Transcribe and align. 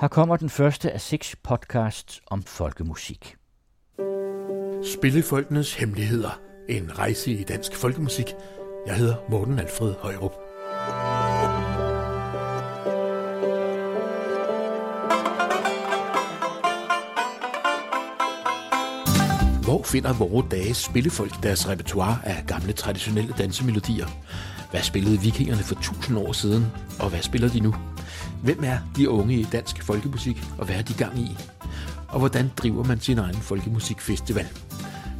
Her 0.00 0.08
kommer 0.08 0.36
den 0.36 0.50
første 0.50 0.92
af 0.92 1.00
seks 1.00 1.36
podcasts 1.42 2.20
om 2.26 2.42
folkemusik. 2.42 3.36
Spillefolkenes 4.94 5.74
Hemmeligheder. 5.74 6.40
En 6.68 6.98
rejse 6.98 7.30
i 7.30 7.42
dansk 7.42 7.76
folkemusik. 7.76 8.26
Jeg 8.86 8.96
hedder 8.96 9.16
Morten 9.30 9.58
Alfred 9.58 9.94
Højrup. 9.98 10.32
Hvor 19.64 19.82
finder 19.82 20.12
vore 20.12 20.46
dages 20.50 20.76
spillefolk 20.76 21.42
deres 21.42 21.68
repertoire 21.68 22.18
af 22.24 22.44
gamle 22.46 22.72
traditionelle 22.72 23.34
dansemelodier? 23.38 24.06
Hvad 24.70 24.82
spillede 24.82 25.20
vikingerne 25.20 25.62
for 25.62 25.74
tusind 25.74 26.18
år 26.18 26.32
siden, 26.32 26.66
og 27.00 27.08
hvad 27.10 27.22
spiller 27.22 27.48
de 27.48 27.60
nu? 27.60 27.74
Hvem 28.44 28.64
er 28.64 28.78
de 28.96 29.10
unge 29.10 29.34
i 29.34 29.46
dansk 29.52 29.82
folkemusik, 29.82 30.44
og 30.58 30.66
hvad 30.66 30.76
er 30.76 30.82
de 30.82 30.94
gang 30.94 31.18
i? 31.18 31.38
Og 32.08 32.18
hvordan 32.18 32.50
driver 32.56 32.84
man 32.84 33.00
sin 33.00 33.18
egen 33.18 33.36
folkemusikfestival? 33.36 34.46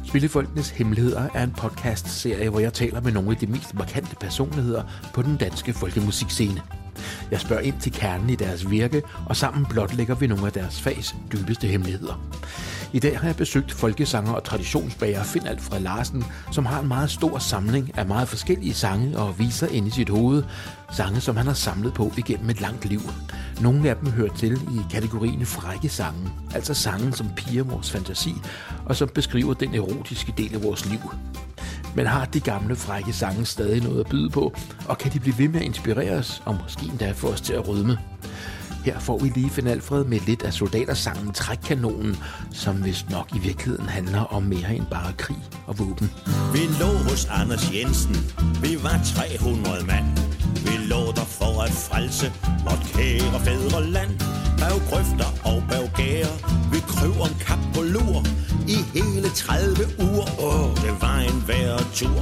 Spillefolkenes 0.05 0.69
Hemmeligheder 0.69 1.29
er 1.33 1.43
en 1.43 1.53
podcast-serie, 1.57 2.49
hvor 2.49 2.59
jeg 2.59 2.73
taler 2.73 3.01
med 3.01 3.11
nogle 3.11 3.31
af 3.31 3.37
de 3.37 3.47
mest 3.47 3.73
markante 3.73 4.15
personligheder 4.15 4.83
på 5.13 5.21
den 5.21 5.37
danske 5.37 5.73
folkemusikscene. 5.73 6.61
Jeg 7.31 7.39
spørger 7.41 7.61
ind 7.61 7.79
til 7.79 7.91
kernen 7.91 8.29
i 8.29 8.35
deres 8.35 8.69
virke, 8.69 9.01
og 9.25 9.35
sammen 9.35 9.65
blotlægger 9.65 10.15
vi 10.15 10.27
nogle 10.27 10.45
af 10.45 10.51
deres 10.51 10.81
fags 10.81 11.15
dybeste 11.31 11.67
hemmeligheder. 11.67 12.21
I 12.95 12.99
dag 12.99 13.19
har 13.19 13.27
jeg 13.27 13.35
besøgt 13.35 13.71
folkesanger 13.71 14.33
og 14.33 14.43
traditionsbager 14.43 15.23
Finn 15.23 15.47
Alfred 15.47 15.79
Larsen, 15.79 16.23
som 16.51 16.65
har 16.65 16.81
en 16.81 16.87
meget 16.87 17.11
stor 17.11 17.37
samling 17.37 17.97
af 17.97 18.05
meget 18.05 18.27
forskellige 18.27 18.73
sange 18.73 19.17
og 19.17 19.39
viser 19.39 19.67
ind 19.67 19.87
i 19.87 19.89
sit 19.89 20.09
hoved. 20.09 20.43
Sange, 20.91 21.21
som 21.21 21.37
han 21.37 21.45
har 21.45 21.53
samlet 21.53 21.93
på 21.93 22.11
igennem 22.17 22.49
et 22.49 22.61
langt 22.61 22.85
liv. 22.85 23.01
Nogle 23.61 23.89
af 23.89 23.95
dem 23.95 24.11
hører 24.11 24.33
til 24.35 24.53
i 24.53 24.81
kategorien 24.91 25.45
frække 25.45 25.89
sange, 25.89 26.29
altså 26.53 26.73
sange, 26.73 27.13
som 27.13 27.29
piger 27.35 27.63
vores 27.63 27.91
fantasi, 27.91 28.33
og 28.85 28.95
som 28.95 29.09
beskriver 29.09 29.53
den 29.53 29.75
erotiske 29.75 30.33
del 30.37 30.55
af 30.55 30.63
vores 30.63 30.85
liv. 30.85 30.99
Men 31.95 32.05
har 32.05 32.25
de 32.25 32.39
gamle 32.39 32.75
frække 32.75 33.13
sange 33.13 33.45
stadig 33.45 33.83
noget 33.83 33.99
at 33.99 34.09
byde 34.09 34.29
på, 34.29 34.53
og 34.87 34.97
kan 34.97 35.13
de 35.13 35.19
blive 35.19 35.37
ved 35.37 35.47
med 35.47 35.59
at 35.59 35.65
inspirere 35.65 36.17
os, 36.17 36.41
og 36.45 36.57
måske 36.63 36.85
endda 36.85 37.11
få 37.11 37.27
os 37.27 37.41
til 37.41 37.53
at 37.53 37.67
rødme? 37.67 37.97
Her 38.85 38.99
får 38.99 39.17
vi 39.19 39.29
lige 39.29 39.49
Finn 39.49 39.67
Alfred 39.67 40.03
med 40.03 40.19
lidt 40.19 40.43
af 40.43 40.53
soldatersangen 40.53 41.33
Trækkanonen, 41.33 42.17
som 42.51 42.85
vist 42.85 43.09
nok 43.09 43.27
i 43.35 43.39
virkeligheden 43.39 43.89
handler 43.89 44.21
om 44.21 44.43
mere 44.43 44.75
end 44.75 44.85
bare 44.91 45.13
krig 45.17 45.37
og 45.67 45.79
våben. 45.79 46.11
Vi 46.53 46.59
lå 46.79 46.91
hos 47.09 47.25
Anders 47.25 47.73
Jensen, 47.73 48.15
vi 48.61 48.83
var 48.83 48.99
300 49.15 49.85
mand. 49.85 50.05
Vi 50.67 50.75
lå 50.91 51.01
der 51.17 51.27
for 51.39 51.61
at 51.61 51.71
frelse 51.71 52.27
vort 52.65 52.83
kære 52.93 53.39
fædreland. 53.45 54.11
Bag 54.59 54.77
grøfter 54.89 55.29
og 55.43 55.63
bag 55.69 55.91
gære, 55.95 56.33
vi 56.71 56.79
kryv 56.87 57.13
om 57.21 57.33
kap 57.45 57.61
på 57.75 57.81
lur. 57.81 58.19
I 58.75 58.77
hele 58.97 59.29
30 59.29 59.75
uger, 60.07 60.27
åh, 60.49 60.69
det 60.83 60.93
var 61.01 61.19
en 61.19 61.39
værre 61.47 61.83
tur. 61.93 62.21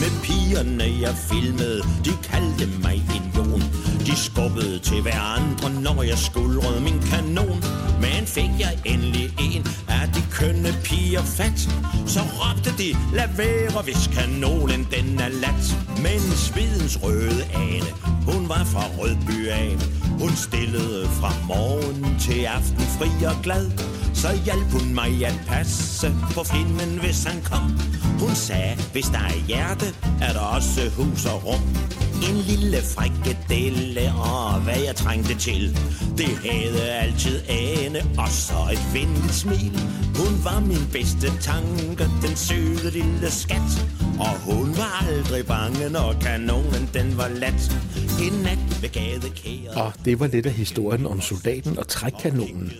Med 0.00 0.12
pigerne 0.24 0.84
jeg 1.04 1.14
filmede, 1.28 1.80
de 2.04 2.12
kaldte 2.30 2.66
mig 2.82 2.96
en. 3.16 3.21
De 4.12 4.16
skubbede 4.16 4.78
til 4.78 5.02
hverandre, 5.02 5.70
når 5.80 6.02
jeg 6.02 6.18
skuldrede 6.18 6.80
min 6.80 7.00
kanon. 7.10 7.62
Men 8.00 8.26
fik 8.26 8.50
jeg 8.58 8.78
endelig 8.84 9.34
en 9.40 9.66
af 9.88 10.08
de 10.14 10.22
kønne 10.30 10.72
piger 10.84 11.22
fat, 11.22 11.60
så 12.06 12.20
råbte 12.20 12.70
de, 12.78 12.96
lad 13.16 13.28
være, 13.36 13.82
hvis 13.82 14.10
kanonen 14.16 14.88
den 14.94 15.20
er 15.20 15.28
lat. 15.28 15.64
Men 15.96 16.20
svidens 16.20 17.02
røde 17.02 17.44
ane, 17.54 17.90
hun 18.28 18.48
var 18.48 18.64
fra 18.64 18.84
Rødby 18.98 19.48
af. 19.48 19.76
Hun 20.20 20.32
stillede 20.36 21.08
fra 21.08 21.32
morgen 21.48 22.18
til 22.20 22.44
aften 22.44 22.86
fri 22.98 23.24
og 23.26 23.36
glad. 23.42 23.70
Så 24.14 24.28
hjalp 24.44 24.72
hun 24.72 24.94
mig 24.94 25.26
at 25.26 25.40
passe 25.46 26.12
på 26.34 26.44
filmen, 26.44 27.00
hvis 27.00 27.24
han 27.24 27.42
kom. 27.42 27.62
Hun 28.20 28.34
sagde, 28.34 28.76
hvis 28.92 29.06
der 29.06 29.18
er 29.18 29.46
hjerte, 29.48 29.86
er 30.20 30.32
der 30.32 30.40
også 30.40 30.90
hus 30.96 31.26
og 31.26 31.46
rum. 31.46 31.62
En 32.30 32.36
lille 32.36 32.76
frikadelle 32.82 34.12
og 34.12 34.60
hvad 34.60 34.80
jeg 34.86 34.96
trængte 34.96 35.34
til 35.34 35.78
Det 36.18 36.28
havde 36.50 36.90
altid 36.90 37.40
ane 37.48 37.98
og 38.18 38.28
så 38.28 38.54
et 38.72 38.94
venligt 38.94 39.34
smil 39.34 39.80
Hun 40.16 40.44
var 40.44 40.60
min 40.60 40.86
bedste 40.92 41.26
tanke, 41.40 42.04
den 42.22 42.36
søde 42.36 42.90
lille 42.90 43.30
skat 43.30 43.86
Og 44.20 44.34
hun 44.38 44.68
var 44.76 45.06
aldrig 45.08 45.46
bange, 45.46 45.90
når 45.90 46.14
kanonen 46.20 46.90
den 46.94 47.16
var 47.16 47.28
lat 47.28 47.76
En 48.26 48.32
nat 48.42 48.82
ved 48.82 48.88
gadekæret 48.88 49.76
Og 49.76 49.92
det 50.04 50.20
var 50.20 50.26
lidt 50.26 50.46
af 50.46 50.52
historien 50.52 51.06
om 51.06 51.20
soldaten 51.20 51.78
og 51.78 51.88
trækkanonen. 51.88 52.72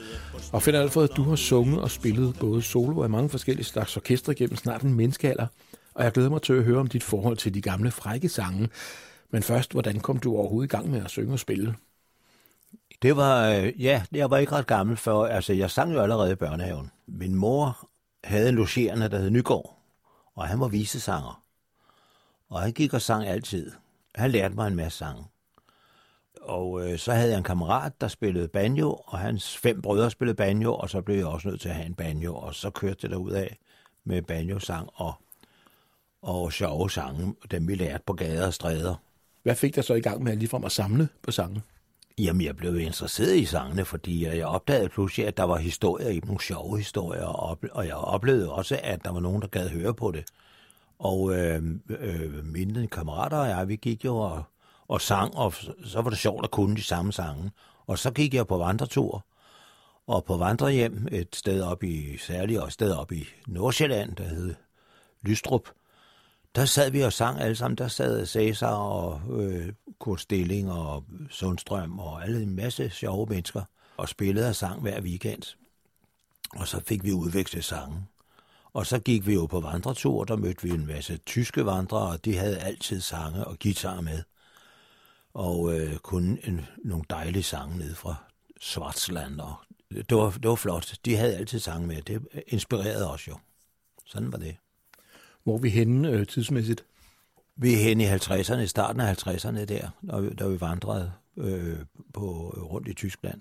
Og 0.52 0.62
Finn 0.62 0.76
Alfred, 0.76 1.08
du 1.08 1.22
har 1.22 1.36
sunget 1.36 1.80
og 1.80 1.90
spillet 1.90 2.36
både 2.40 2.62
solo 2.62 2.98
og 2.98 3.06
i 3.06 3.08
mange 3.08 3.28
forskellige 3.28 3.64
slags 3.64 3.96
orkestre 3.96 4.34
gennem 4.34 4.56
snart 4.56 4.82
en 4.82 4.94
menneskealder. 4.94 5.46
Og 5.94 6.04
jeg 6.04 6.12
glæder 6.12 6.30
mig 6.30 6.42
til 6.42 6.52
at 6.52 6.64
høre 6.64 6.78
om 6.78 6.86
dit 6.86 7.02
forhold 7.02 7.36
til 7.36 7.54
de 7.54 7.60
gamle 7.60 7.90
frække 7.90 8.28
sange. 8.28 8.68
Men 9.30 9.42
først, 9.42 9.72
hvordan 9.72 10.00
kom 10.00 10.18
du 10.18 10.36
overhovedet 10.36 10.72
i 10.72 10.76
gang 10.76 10.90
med 10.90 11.04
at 11.04 11.10
synge 11.10 11.32
og 11.32 11.38
spille? 11.38 11.74
Det 13.02 13.16
var, 13.16 13.48
øh, 13.48 13.82
ja, 13.82 14.02
jeg 14.12 14.30
var 14.30 14.38
ikke 14.38 14.52
ret 14.52 14.66
gammel 14.66 14.96
før, 14.96 15.24
altså 15.24 15.52
jeg 15.52 15.70
sang 15.70 15.92
jo 15.92 16.00
allerede 16.00 16.32
i 16.32 16.34
børnehaven. 16.34 16.90
Min 17.06 17.34
mor 17.34 17.88
havde 18.24 18.48
en 18.48 18.54
logerende, 18.54 19.08
der 19.08 19.18
hed 19.18 19.30
Nygaard, 19.30 19.78
og 20.34 20.46
han 20.46 20.60
var 20.60 20.68
visesanger. 20.68 21.42
Og 22.48 22.60
han 22.60 22.72
gik 22.72 22.94
og 22.94 23.02
sang 23.02 23.26
altid. 23.26 23.72
Han 24.14 24.30
lærte 24.30 24.54
mig 24.54 24.66
en 24.66 24.76
masse 24.76 24.98
sange. 24.98 25.24
Og 26.40 26.90
øh, 26.90 26.98
så 26.98 27.12
havde 27.12 27.30
jeg 27.30 27.38
en 27.38 27.44
kammerat, 27.44 28.00
der 28.00 28.08
spillede 28.08 28.48
banjo, 28.48 29.00
og 29.06 29.18
hans 29.18 29.56
fem 29.56 29.82
brødre 29.82 30.10
spillede 30.10 30.36
banjo, 30.36 30.74
og 30.74 30.90
så 30.90 31.00
blev 31.00 31.16
jeg 31.16 31.26
også 31.26 31.48
nødt 31.48 31.60
til 31.60 31.68
at 31.68 31.74
have 31.74 31.86
en 31.86 31.94
banjo, 31.94 32.34
og 32.34 32.54
så 32.54 32.70
kørte 32.70 33.08
det 33.08 33.34
af 33.34 33.58
med 34.04 34.22
banjo-sang 34.22 34.88
og, 34.94 35.14
og 36.22 36.52
sjove 36.52 36.90
sange, 36.90 37.34
dem 37.50 37.68
vi 37.68 37.74
lærte 37.74 38.04
på 38.06 38.12
gader 38.12 38.46
og 38.46 38.54
stræder. 38.54 38.94
Hvad 39.42 39.54
fik 39.54 39.74
dig 39.74 39.84
så 39.84 39.94
i 39.94 40.00
gang 40.00 40.22
med 40.22 40.36
ligefrem 40.36 40.64
at 40.64 40.72
samle 40.72 41.08
på 41.22 41.30
sange? 41.30 41.62
Jamen, 42.18 42.42
jeg 42.42 42.56
blev 42.56 42.78
interesseret 42.78 43.36
i 43.36 43.44
sangene, 43.44 43.84
fordi 43.84 44.26
jeg 44.26 44.46
opdagede 44.46 44.88
pludselig, 44.88 45.26
at 45.26 45.36
der 45.36 45.42
var 45.42 45.56
historier 45.56 46.08
i 46.08 46.14
dem, 46.14 46.26
nogle 46.26 46.40
sjove 46.40 46.78
historier, 46.78 47.24
og, 47.24 47.58
og 47.72 47.86
jeg 47.86 47.94
oplevede 47.94 48.52
også, 48.52 48.80
at 48.82 49.04
der 49.04 49.12
var 49.12 49.20
nogen, 49.20 49.42
der 49.42 49.48
gad 49.48 49.68
høre 49.68 49.94
på 49.94 50.10
det. 50.10 50.24
Og 50.98 51.34
øh, 51.34 51.62
øh, 51.88 52.44
mine 52.44 52.86
kammerater 52.86 53.36
og 53.36 53.48
jeg, 53.48 53.68
vi 53.68 53.76
gik 53.76 54.04
jo 54.04 54.16
og, 54.16 54.42
og 54.92 55.00
sang, 55.00 55.36
og 55.36 55.54
så 55.84 56.00
var 56.00 56.10
det 56.10 56.18
sjovt 56.18 56.44
at 56.44 56.50
kunne 56.50 56.76
de 56.76 56.82
samme 56.82 57.12
sange. 57.12 57.50
Og 57.86 57.98
så 57.98 58.10
gik 58.10 58.34
jeg 58.34 58.46
på 58.46 58.58
vandretur, 58.58 59.24
og 60.06 60.24
på 60.24 60.36
vandrehjem 60.36 61.08
et 61.12 61.36
sted 61.36 61.62
op 61.62 61.82
i, 61.82 62.18
særligt 62.18 62.60
og 62.60 62.66
et 62.66 62.72
sted 62.72 62.92
op 62.92 63.12
i 63.12 63.24
Nordsjælland, 63.46 64.16
der 64.16 64.24
hed 64.24 64.54
Lystrup, 65.22 65.68
der 66.54 66.64
sad 66.64 66.90
vi 66.90 67.00
og 67.00 67.12
sang 67.12 67.40
alle 67.40 67.56
sammen. 67.56 67.78
Der 67.78 67.88
sad 67.88 68.26
Cæsar 68.26 68.74
og 68.74 69.20
øh, 69.30 69.72
Kurt 69.98 70.20
Stilling 70.20 70.72
og 70.72 71.04
Sundstrøm 71.30 71.98
og 71.98 72.24
alle 72.24 72.42
en 72.42 72.56
masse 72.56 72.90
sjove 72.90 73.26
mennesker 73.26 73.62
og 73.96 74.08
spillede 74.08 74.48
og 74.48 74.56
sang 74.56 74.80
hver 74.80 75.00
weekend. 75.00 75.56
Og 76.56 76.68
så 76.68 76.80
fik 76.86 77.04
vi 77.04 77.12
udvekslet 77.12 77.64
sange. 77.64 78.06
Og 78.72 78.86
så 78.86 78.98
gik 78.98 79.26
vi 79.26 79.34
jo 79.34 79.46
på 79.46 79.60
vandretur, 79.60 80.24
der 80.24 80.36
mødte 80.36 80.62
vi 80.62 80.70
en 80.70 80.86
masse 80.86 81.16
tyske 81.16 81.66
vandrere, 81.66 82.08
og 82.08 82.24
de 82.24 82.36
havde 82.36 82.58
altid 82.58 83.00
sange 83.00 83.44
og 83.44 83.58
guitar 83.58 84.00
med. 84.00 84.22
Og 85.34 85.80
øh, 85.80 85.96
kun 85.96 86.38
en, 86.44 86.66
nogle 86.84 87.04
dejlige 87.10 87.42
sange 87.42 87.78
ned 87.78 87.94
fra 87.94 88.14
Schwarzland. 88.60 89.40
Og 89.40 89.54
det, 89.90 90.16
var, 90.16 90.30
det 90.30 90.48
var 90.48 90.54
flot. 90.54 90.94
De 91.04 91.16
havde 91.16 91.36
altid 91.36 91.58
sange 91.58 91.86
med. 91.86 92.02
Det 92.02 92.28
inspirerede 92.46 93.10
os 93.10 93.28
jo. 93.28 93.38
Sådan 94.06 94.32
var 94.32 94.38
det. 94.38 94.56
Hvor 95.44 95.54
er 95.54 95.60
vi 95.60 95.68
henne 95.68 96.10
øh, 96.10 96.26
tidsmæssigt? 96.26 96.84
Vi 97.56 97.74
er 97.74 97.78
henne 97.78 98.04
i 98.04 98.06
50'erne, 98.06 98.58
i 98.58 98.66
starten 98.66 99.00
af 99.00 99.26
50'erne 99.26 99.64
der, 99.64 99.90
da 100.10 100.20
vi, 100.20 100.30
da 100.30 100.46
vi 100.46 100.60
vandrede 100.60 101.12
øh, 101.36 101.78
på, 102.14 102.54
rundt 102.56 102.88
i 102.88 102.94
Tyskland. 102.94 103.40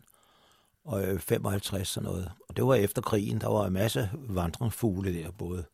Og 0.85 1.03
øh, 1.03 1.19
55 1.19 1.87
sådan 1.87 2.09
noget. 2.09 2.31
Og 2.49 2.57
det 2.57 2.65
var 2.65 2.75
efter 2.75 3.01
krigen, 3.01 3.41
der 3.41 3.47
var 3.47 3.65
en 3.65 3.73
masse 3.73 4.09
vandringsfugle 4.13 5.13
der, 5.13 5.31
både 5.31 5.65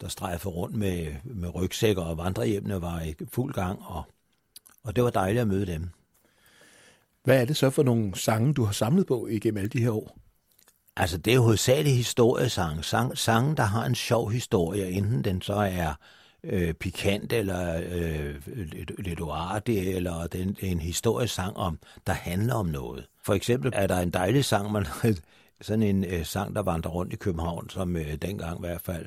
der 0.00 0.08
strejfede 0.08 0.54
rundt 0.54 0.76
med, 0.76 1.14
med 1.24 1.54
rygsækker, 1.54 2.02
og 2.02 2.18
vandrehjemmene 2.18 2.82
var 2.82 3.00
i 3.00 3.14
fuld 3.28 3.54
gang, 3.54 3.82
og, 3.82 4.02
og 4.84 4.96
det 4.96 5.04
var 5.04 5.10
dejligt 5.10 5.40
at 5.40 5.48
møde 5.48 5.66
dem. 5.66 5.88
Hvad 7.24 7.40
er 7.40 7.44
det 7.44 7.56
så 7.56 7.70
for 7.70 7.82
nogle 7.82 8.16
sange, 8.18 8.54
du 8.54 8.64
har 8.64 8.72
samlet 8.72 9.06
på 9.06 9.26
igennem 9.26 9.58
alle 9.58 9.68
de 9.68 9.82
her 9.82 9.90
år? 9.90 10.18
Altså, 10.96 11.18
det 11.18 11.34
er 11.34 11.38
hovedsageligt 11.38 11.96
historiesang. 11.96 12.84
Sang, 12.84 13.18
sange, 13.18 13.56
der 13.56 13.62
har 13.62 13.84
en 13.84 13.94
sjov 13.94 14.30
historie, 14.30 14.90
enten 14.90 15.24
den 15.24 15.42
så 15.42 15.54
er 15.54 15.94
øh, 16.44 16.74
pikant 16.74 17.32
eller 17.32 17.82
øh, 17.90 18.34
lidt, 18.46 18.92
lidt 18.98 19.20
oartig, 19.20 19.94
eller 19.94 20.26
den, 20.26 20.56
en 20.60 20.80
historiesang, 20.80 21.56
om, 21.56 21.78
der 22.06 22.12
handler 22.12 22.54
om 22.54 22.66
noget. 22.66 23.06
For 23.24 23.34
eksempel 23.34 23.72
er 23.74 23.86
der 23.86 24.00
en 24.00 24.10
dejlig 24.10 24.44
sang, 24.44 24.72
man 24.72 24.86
sådan 25.60 25.82
en 25.82 26.04
øh, 26.04 26.26
sang, 26.26 26.56
der 26.56 26.62
vandrer 26.62 26.90
rundt 26.90 27.12
i 27.12 27.16
København, 27.16 27.70
som 27.70 27.96
øh, 27.96 28.14
dengang 28.14 28.58
i 28.58 28.66
hvert 28.66 28.80
fald 28.80 29.06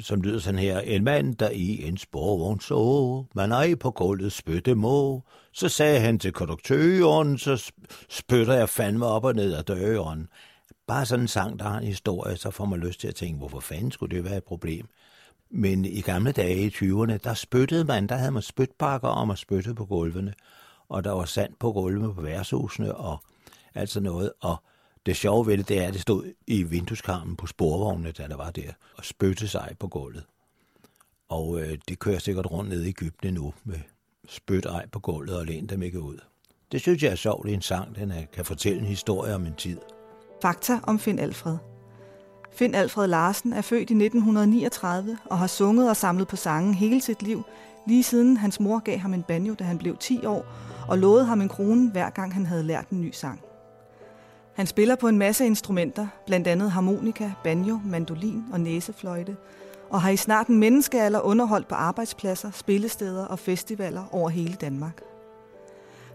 som 0.00 0.22
lyder 0.22 0.38
sådan 0.38 0.60
her. 0.60 0.80
En 0.80 1.04
mand, 1.04 1.34
der 1.34 1.50
i 1.50 1.88
en 1.88 1.96
sporvogn 1.96 2.60
så, 2.60 3.24
man 3.34 3.52
ej 3.52 3.74
på 3.74 3.90
gulvet 3.90 4.32
spytte 4.32 4.74
må. 4.74 5.22
Så 5.52 5.68
sagde 5.68 6.00
han 6.00 6.18
til 6.18 6.32
konduktøren, 6.32 7.38
så 7.38 7.72
spytter 8.08 8.54
jeg 8.54 8.68
fandme 8.68 9.06
op 9.06 9.24
og 9.24 9.34
ned 9.34 9.54
ad 9.54 9.62
døren. 9.62 10.28
Bare 10.86 11.06
sådan 11.06 11.24
en 11.24 11.28
sang, 11.28 11.58
der 11.58 11.64
har 11.64 11.78
en 11.78 11.86
historie, 11.86 12.36
så 12.36 12.50
får 12.50 12.64
man 12.64 12.80
lyst 12.80 13.00
til 13.00 13.08
at 13.08 13.14
tænke, 13.14 13.38
hvorfor 13.38 13.60
fanden 13.60 13.90
skulle 13.90 14.16
det 14.16 14.24
være 14.24 14.36
et 14.36 14.44
problem? 14.44 14.88
Men 15.50 15.84
i 15.84 16.00
gamle 16.00 16.32
dage 16.32 16.66
i 16.66 16.68
20'erne, 16.68 17.16
der 17.24 17.34
spyttede 17.34 17.84
man, 17.84 18.06
der 18.06 18.14
havde 18.14 18.30
man 18.30 18.42
spytbakker 18.42 19.08
om 19.08 19.30
at 19.30 19.38
spytte 19.38 19.74
på 19.74 19.84
gulvene. 19.84 20.34
Og 20.88 21.04
der 21.04 21.10
var 21.10 21.24
sand 21.24 21.52
på 21.60 21.72
gulvene 21.72 22.14
på 22.14 22.20
værtshusene 22.20 22.94
og 22.94 23.18
alt 23.74 23.90
sådan 23.90 24.04
noget. 24.04 24.32
Og 24.40 24.56
det 25.06 25.16
sjove 25.16 25.46
ved 25.46 25.58
det, 25.58 25.68
det 25.68 25.78
er, 25.78 25.86
at 25.86 25.92
det 25.92 26.02
stod 26.02 26.32
i 26.46 26.62
vindueskarmen 26.62 27.36
på 27.36 27.46
sporvognene, 27.46 28.12
da 28.12 28.28
der 28.28 28.36
var 28.36 28.50
der, 28.50 28.72
og 28.96 29.04
spytte 29.04 29.48
sig 29.48 29.76
på 29.78 29.88
gulvet. 29.88 30.24
Og 31.28 31.60
øh, 31.60 31.78
det 31.88 31.98
kører 31.98 32.18
sikkert 32.18 32.50
rundt 32.50 32.70
ned 32.70 32.84
i 32.84 32.88
Ægypten 32.88 33.34
nu 33.34 33.54
med 33.64 33.78
spyt 34.28 34.66
ej 34.66 34.86
på 34.86 34.98
gulvet 34.98 35.38
og 35.38 35.46
læn 35.46 35.66
dem 35.66 35.82
ikke 35.82 36.00
ud. 36.00 36.18
Det 36.72 36.80
synes 36.80 37.02
jeg 37.02 37.10
er 37.10 37.16
sjovt 37.16 37.48
i 37.48 37.52
en 37.52 37.62
sang, 37.62 37.96
den 37.96 38.10
er, 38.10 38.24
kan 38.32 38.44
fortælle 38.44 38.80
en 38.80 38.86
historie 38.86 39.34
om 39.34 39.46
en 39.46 39.54
tid. 39.54 39.78
Fakta 40.42 40.80
om 40.82 40.98
Finn 40.98 41.18
Alfred. 41.18 41.56
Finn 42.52 42.74
Alfred 42.74 43.06
Larsen 43.06 43.52
er 43.52 43.60
født 43.60 43.90
i 43.90 43.94
1939 43.94 45.18
og 45.24 45.38
har 45.38 45.46
sunget 45.46 45.88
og 45.88 45.96
samlet 45.96 46.28
på 46.28 46.36
sangen 46.36 46.74
hele 46.74 47.00
sit 47.00 47.22
liv, 47.22 47.42
lige 47.86 48.02
siden 48.02 48.36
hans 48.36 48.60
mor 48.60 48.78
gav 48.78 48.98
ham 48.98 49.14
en 49.14 49.22
banjo, 49.22 49.54
da 49.54 49.64
han 49.64 49.78
blev 49.78 49.96
10 49.96 50.26
år, 50.26 50.46
og 50.88 50.98
lovede 50.98 51.24
ham 51.24 51.40
en 51.40 51.48
krone 51.48 51.90
hver 51.90 52.10
gang 52.10 52.34
han 52.34 52.46
havde 52.46 52.62
lært 52.62 52.88
en 52.88 53.00
ny 53.00 53.10
sang. 53.12 53.40
Han 54.60 54.66
spiller 54.66 54.96
på 54.96 55.08
en 55.08 55.18
masse 55.18 55.46
instrumenter, 55.46 56.06
blandt 56.26 56.46
andet 56.46 56.70
harmonika, 56.70 57.30
banjo, 57.44 57.78
mandolin 57.84 58.44
og 58.52 58.60
næsefløjte, 58.60 59.36
og 59.90 60.02
har 60.02 60.10
i 60.10 60.16
snart 60.16 60.46
en 60.46 60.58
menneskealder 60.58 61.20
underholdt 61.20 61.68
på 61.68 61.74
arbejdspladser, 61.74 62.50
spillesteder 62.50 63.24
og 63.24 63.38
festivaler 63.38 64.04
over 64.12 64.28
hele 64.28 64.54
Danmark. 64.54 65.02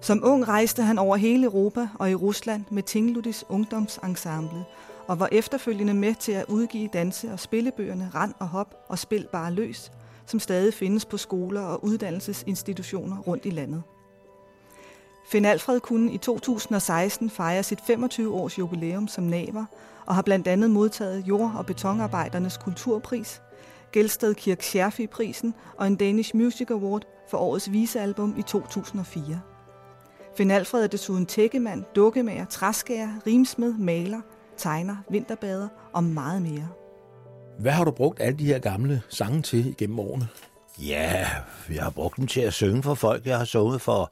Som 0.02 0.22
ung 0.24 0.48
rejste 0.48 0.84
han 0.84 1.00
over 1.00 1.16
hele 1.16 1.46
Europa 1.46 1.88
og 2.00 2.12
i 2.12 2.16
Rusland 2.16 2.64
med 2.72 2.84
Tingludis 2.84 3.46
ungdomsensemble, 3.50 4.64
og 5.08 5.20
var 5.20 5.30
efterfølgende 5.32 5.94
med 5.94 6.16
til 6.16 6.32
at 6.32 6.46
udgive 6.48 6.90
danse- 6.94 7.32
og 7.32 7.40
spillebøgerne 7.40 8.12
Rand 8.16 8.34
og 8.40 8.48
Hop 8.48 8.76
og 8.90 9.00
Spil 9.00 9.28
bare 9.32 9.52
løs, 9.52 9.92
som 10.26 10.40
stadig 10.40 10.74
findes 10.74 11.06
på 11.06 11.18
skoler 11.18 11.62
og 11.62 11.86
uddannelsesinstitutioner 11.86 13.18
rundt 13.18 13.46
i 13.46 13.50
landet. 13.50 13.84
Finn 15.28 15.46
Alfred 15.46 15.80
kunne 15.80 16.14
i 16.14 16.18
2016 16.18 17.30
fejre 17.30 17.64
sit 17.64 17.80
25-års 17.80 18.60
jubilæum 18.60 19.08
som 19.08 19.24
naver 19.24 19.66
og 20.06 20.16
har 20.16 20.22
blandt 20.22 20.48
andet 20.48 20.72
modtaget 20.72 21.28
jord- 21.28 21.56
og 21.58 21.66
betonarbejdernes 21.66 22.58
kulturpris, 22.58 23.42
Gelsted 23.94 24.36
Kirk 24.36 24.62
Scherfi-prisen 24.62 25.54
og 25.78 25.88
en 25.88 25.96
Danish 25.96 26.36
Music 26.36 26.72
Award 26.72 27.02
for 27.30 27.38
årets 27.38 27.72
visealbum 27.72 28.36
i 28.38 28.42
2004. 28.42 29.42
Finn 30.38 30.52
Alfred 30.52 30.84
er 30.84 30.88
desuden 30.88 31.26
tækkemand, 31.26 31.84
dukkemager, 31.96 32.46
træskærer, 32.46 33.10
rimsmed, 33.28 33.74
maler, 33.74 34.22
tegner, 34.58 34.96
vinterbader 35.10 35.68
og 35.94 36.04
meget 36.04 36.42
mere. 36.42 36.68
Hvad 37.60 37.72
har 37.72 37.84
du 37.84 37.92
brugt 37.92 38.22
alle 38.22 38.40
de 38.40 38.46
her 38.46 38.60
gamle 38.60 39.02
sange 39.10 39.42
til 39.42 39.66
igennem 39.66 40.00
årene? 40.00 40.28
Ja, 40.80 41.28
jeg 41.70 41.84
har 41.84 41.90
brugt 41.90 42.18
dem 42.18 42.28
til 42.28 42.42
at 42.42 42.54
synge 42.54 42.84
for 42.84 42.94
folk. 42.94 43.26
Jeg 43.26 43.38
har 43.38 43.46
sunget 43.46 43.82
for 43.82 44.12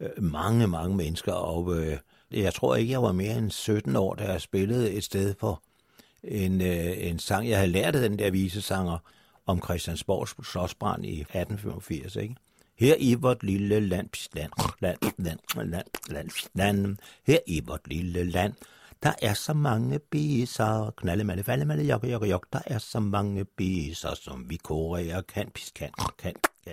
Øh, 0.00 0.22
mange, 0.22 0.66
mange 0.66 0.96
mennesker, 0.96 1.32
og 1.32 1.76
øh, 1.76 1.98
jeg 2.30 2.54
tror 2.54 2.76
ikke, 2.76 2.92
jeg 2.92 3.02
var 3.02 3.12
mere 3.12 3.38
end 3.38 3.50
17 3.50 3.96
år, 3.96 4.14
da 4.14 4.32
jeg 4.32 4.40
spillede 4.40 4.92
et 4.92 5.04
sted 5.04 5.34
på 5.34 5.56
en, 6.24 6.60
øh, 6.60 7.06
en 7.06 7.18
sang. 7.18 7.48
Jeg 7.48 7.58
havde 7.58 7.70
lært 7.70 7.94
den 7.94 8.18
der 8.18 8.30
visesanger 8.30 8.98
om 9.46 9.62
Christiansborgs 9.62 10.50
slåsbrand 10.50 11.04
i 11.04 11.20
1885, 11.20 12.16
ikke? 12.16 12.36
Her 12.78 12.94
i 12.98 13.14
vort 13.14 13.42
lille 13.42 13.80
land, 13.80 14.08
land, 14.34 14.52
land, 14.80 14.98
land, 15.18 15.38
land, 15.56 15.86
land, 16.08 16.30
land, 16.54 16.96
her 17.26 17.38
i 17.46 17.62
vort 17.66 17.88
lille 17.88 18.24
land, 18.24 18.54
der 19.02 19.12
er 19.22 19.34
så 19.34 19.54
mange 19.54 19.98
biser, 19.98 20.92
knalle, 20.96 21.24
malle, 21.24 21.44
falde, 21.44 21.64
malle, 21.64 21.84
jokke, 21.84 22.10
jokke, 22.10 22.26
jok, 22.28 22.46
Der 22.52 22.60
er 22.66 22.78
så 22.78 23.00
mange 23.00 23.44
biser, 23.44 24.14
som 24.14 24.50
vi 24.50 24.56
koreer 24.56 25.20
kan, 25.20 25.50
pis, 25.54 25.72
kan, 25.74 25.90
kan, 26.18 26.34
ja, 26.66 26.72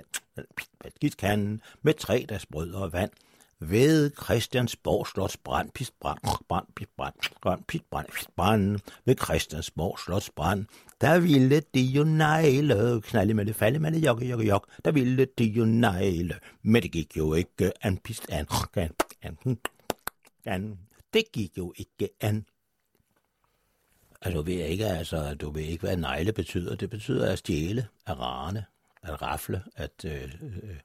kan, 1.01 1.11
kan, 1.17 1.61
med 1.81 1.93
tre 1.93 2.25
dags 2.29 2.45
brød 2.45 2.71
og 2.71 2.93
vand. 2.93 3.11
Ved 3.59 4.11
Christiansborg 4.23 5.07
Slots 5.07 5.37
brand, 5.37 5.71
pis, 5.71 5.91
brand, 5.91 6.19
brand, 6.49 6.65
pis, 6.75 6.87
brand, 6.97 7.13
brand, 7.41 7.63
pis, 7.67 7.81
brand, 7.91 8.07
pis, 8.07 8.27
brand. 8.35 8.79
Ved 9.05 9.15
Christiansborg 9.15 9.99
Slots 9.99 10.29
brand, 10.29 10.65
der 11.01 11.19
ville 11.19 11.59
de 11.73 11.81
jo 11.81 12.03
nejle, 12.03 13.01
knalde 13.01 13.33
med 13.33 13.45
det 13.45 13.55
falde 13.55 13.79
med 13.79 13.91
det 13.91 14.05
jokke, 14.05 14.25
jokke, 14.25 14.47
jok. 14.47 14.67
Der 14.85 14.91
ville 14.91 15.25
de 15.25 15.43
jo 15.43 15.65
nejle, 15.65 16.39
men 16.61 16.83
det 16.83 16.91
gik 16.91 17.17
jo 17.17 17.33
ikke 17.33 17.71
an, 17.81 17.97
pis, 17.97 18.21
an, 18.29 18.45
kan, 18.73 18.89
an, 19.21 19.37
an. 20.45 20.79
Det 21.13 21.23
gik 21.33 21.57
jo 21.57 21.73
ikke 21.77 22.09
an. 22.21 22.45
Altså, 24.21 24.37
du 24.37 24.43
ved 24.43 24.65
ikke, 24.65 24.85
altså, 24.85 25.33
du 25.33 25.51
ved 25.51 25.61
ikke, 25.61 25.81
hvad 25.81 25.97
negle 25.97 26.33
betyder. 26.33 26.75
Det 26.75 26.89
betyder 26.89 27.31
at 27.31 27.39
stjæle, 27.39 27.87
af 28.05 28.19
rane, 28.19 28.65
at 29.07 29.21
rafle, 29.21 29.61
at, 29.75 30.05
øh, 30.05 30.33
øh, 30.41 30.75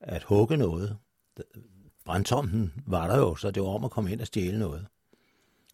at 0.00 0.22
hugge 0.22 0.56
noget. 0.56 0.96
Brandtomten 2.04 2.72
var 2.86 3.08
der 3.08 3.18
jo, 3.18 3.36
så 3.36 3.50
det 3.50 3.62
var 3.62 3.68
om 3.68 3.84
at 3.84 3.90
komme 3.90 4.12
ind 4.12 4.20
og 4.20 4.26
stjæle 4.26 4.58
noget. 4.58 4.86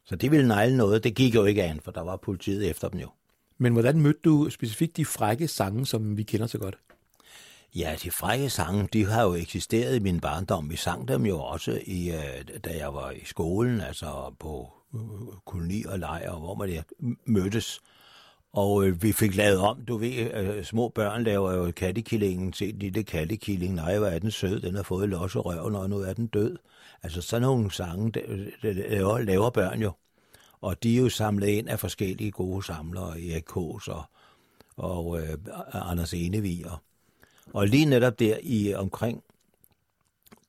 Så 0.04 0.16
det 0.16 0.30
ville 0.30 0.48
negle 0.48 0.76
noget. 0.76 1.04
Det 1.04 1.14
gik 1.14 1.34
jo 1.34 1.44
ikke 1.44 1.62
an, 1.62 1.80
for 1.80 1.90
der 1.90 2.00
var 2.00 2.16
politiet 2.16 2.70
efter 2.70 2.88
dem 2.88 3.00
jo. 3.00 3.08
Men 3.58 3.72
hvordan 3.72 4.00
mødte 4.00 4.20
du 4.24 4.50
specifikt 4.50 4.96
de 4.96 5.04
frække 5.04 5.48
sange, 5.48 5.86
som 5.86 6.16
vi 6.16 6.22
kender 6.22 6.46
så 6.46 6.58
godt? 6.58 6.78
Ja, 7.74 7.96
de 8.02 8.10
frække 8.10 8.50
sange, 8.50 8.88
de 8.92 9.04
har 9.04 9.22
jo 9.22 9.34
eksisteret 9.34 9.96
i 9.96 9.98
min 9.98 10.20
barndom. 10.20 10.70
Vi 10.70 10.76
sang 10.76 11.08
dem 11.08 11.26
jo 11.26 11.40
også, 11.40 11.80
i, 11.86 12.10
da 12.64 12.76
jeg 12.76 12.94
var 12.94 13.10
i 13.10 13.24
skolen, 13.24 13.80
altså 13.80 14.34
på 14.38 14.72
koloni 15.44 15.84
og 15.84 15.98
lejr, 15.98 16.38
hvor 16.38 16.54
man 16.54 16.84
mødtes. 17.26 17.80
Og 18.54 18.86
øh, 18.86 19.02
vi 19.02 19.12
fik 19.12 19.36
lavet 19.36 19.58
om, 19.58 19.84
du 19.84 19.96
ved, 19.96 20.34
øh, 20.34 20.64
små 20.64 20.88
børn 20.88 21.24
laver 21.24 21.52
jo 21.52 21.72
kattekillingen, 21.76 22.52
se 22.52 22.68
en 22.68 22.78
lille 22.78 23.02
kattekilling, 23.02 23.74
nej, 23.74 23.98
hvor 23.98 24.06
er 24.06 24.18
den 24.18 24.30
sød, 24.30 24.60
den 24.60 24.74
har 24.74 24.82
fået 24.82 25.08
los 25.08 25.36
og 25.36 25.46
røven, 25.46 25.74
og 25.74 25.90
nu 25.90 25.98
er 25.98 26.12
den 26.12 26.26
død. 26.26 26.56
Altså 27.02 27.22
sådan 27.22 27.42
nogle 27.42 27.72
sange, 27.72 28.12
det, 28.12 28.50
det 28.62 28.76
laver, 28.76 29.18
laver 29.18 29.50
børn 29.50 29.82
jo. 29.82 29.92
Og 30.60 30.82
de 30.82 30.96
er 30.96 31.00
jo 31.00 31.08
samlet 31.08 31.46
ind 31.46 31.68
af 31.68 31.80
forskellige 31.80 32.30
gode 32.30 32.64
samlere, 32.64 33.22
Erik 33.22 33.42
Kås 33.42 33.88
og, 33.88 34.02
og 34.76 35.20
øh, 35.20 35.38
Anders 35.72 36.14
Enevier. 36.14 36.82
Og 37.52 37.66
lige 37.66 37.84
netop 37.84 38.18
der 38.18 38.38
i 38.42 38.74
omkring 38.74 39.22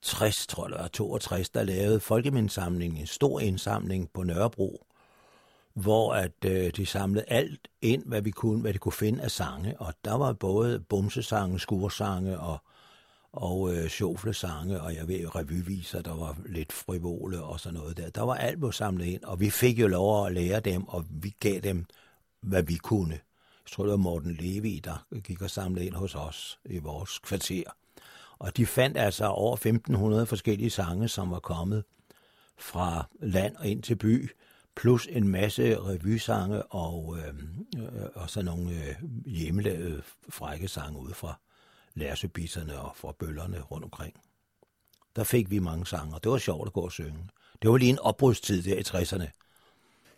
60, 0.01 0.47
tror 0.47 0.81
jeg, 0.81 0.91
62, 0.91 1.49
der 1.49 1.63
lavede 1.63 1.99
Folkemindsamlingen 1.99 2.99
en 2.99 3.07
stor 3.07 3.39
indsamling 3.39 4.09
på 4.13 4.23
Nørrebro, 4.23 4.85
hvor 5.75 6.13
at 6.13 6.45
øh, 6.45 6.71
de 6.75 6.85
samlede 6.85 7.25
alt 7.27 7.67
ind, 7.81 8.05
hvad 8.05 8.21
vi 8.21 8.31
kunne, 8.31 8.61
hvad 8.61 8.73
de 8.73 8.77
kunne 8.77 8.91
finde 8.91 9.23
af 9.23 9.31
sange, 9.31 9.81
og 9.81 9.93
der 10.05 10.13
var 10.13 10.33
både 10.33 10.79
bumsesange, 10.79 11.59
skursange 11.59 12.39
og 12.39 12.57
og 13.35 13.75
øh, 13.75 13.89
sjoflesange, 13.89 14.81
og 14.81 14.95
jeg 14.95 15.07
ved, 15.07 15.35
revyviser, 15.35 16.01
der 16.01 16.15
var 16.15 16.37
lidt 16.45 16.73
frivole 16.73 17.43
og 17.43 17.59
sådan 17.59 17.79
noget 17.79 17.97
der. 17.97 18.09
Der 18.09 18.21
var 18.21 18.35
alt 18.35 18.59
på 18.59 18.71
samlet 18.71 19.05
ind, 19.05 19.23
og 19.23 19.39
vi 19.39 19.49
fik 19.49 19.79
jo 19.79 19.87
lov 19.87 20.25
at 20.25 20.33
lære 20.33 20.59
dem, 20.59 20.87
og 20.87 21.05
vi 21.09 21.35
gav 21.39 21.59
dem, 21.59 21.85
hvad 22.41 22.63
vi 22.63 22.75
kunne. 22.75 23.13
Jeg 23.13 23.71
tror, 23.71 23.83
det 23.83 23.91
var 23.91 23.97
Morten 23.97 24.31
Levi, 24.31 24.81
der 24.83 25.05
gik 25.23 25.41
og 25.41 25.49
samlede 25.49 25.85
ind 25.85 25.95
hos 25.95 26.15
os 26.15 26.59
i 26.65 26.77
vores 26.77 27.19
kvarter. 27.19 27.63
Og 28.39 28.57
de 28.57 28.65
fandt 28.65 28.97
altså 28.97 29.25
over 29.25 29.53
1500 29.53 30.25
forskellige 30.25 30.69
sange, 30.69 31.07
som 31.07 31.31
var 31.31 31.39
kommet 31.39 31.83
fra 32.57 33.07
land 33.19 33.55
og 33.55 33.67
ind 33.67 33.83
til 33.83 33.95
by, 33.95 34.29
plus 34.75 35.07
en 35.11 35.27
masse 35.27 35.79
revysange 35.79 36.63
og, 36.63 37.17
øhm, 37.17 37.65
øh, 37.77 38.05
og 38.15 38.29
så 38.29 38.41
nogle 38.41 38.71
øh, 38.71 38.95
hjemmelavede 39.25 40.01
frække 40.29 40.67
sange 40.67 40.99
ude 40.99 41.13
fra 41.13 41.39
lærsebisserne 41.93 42.79
og 42.79 42.95
fra 42.95 43.13
bøllerne 43.19 43.61
rundt 43.61 43.83
omkring. 43.83 44.13
Der 45.15 45.23
fik 45.23 45.51
vi 45.51 45.59
mange 45.59 45.85
sange, 45.85 46.15
og 46.15 46.23
det 46.23 46.31
var 46.31 46.37
sjovt 46.37 46.67
at 46.67 46.73
gå 46.73 46.81
og 46.81 46.91
synge. 46.91 47.29
Det 47.61 47.69
var 47.69 47.77
lige 47.77 47.89
en 47.89 47.99
opbrudstid 47.99 48.63
der 48.63 48.75
i 48.75 48.81
60'erne. 48.81 49.29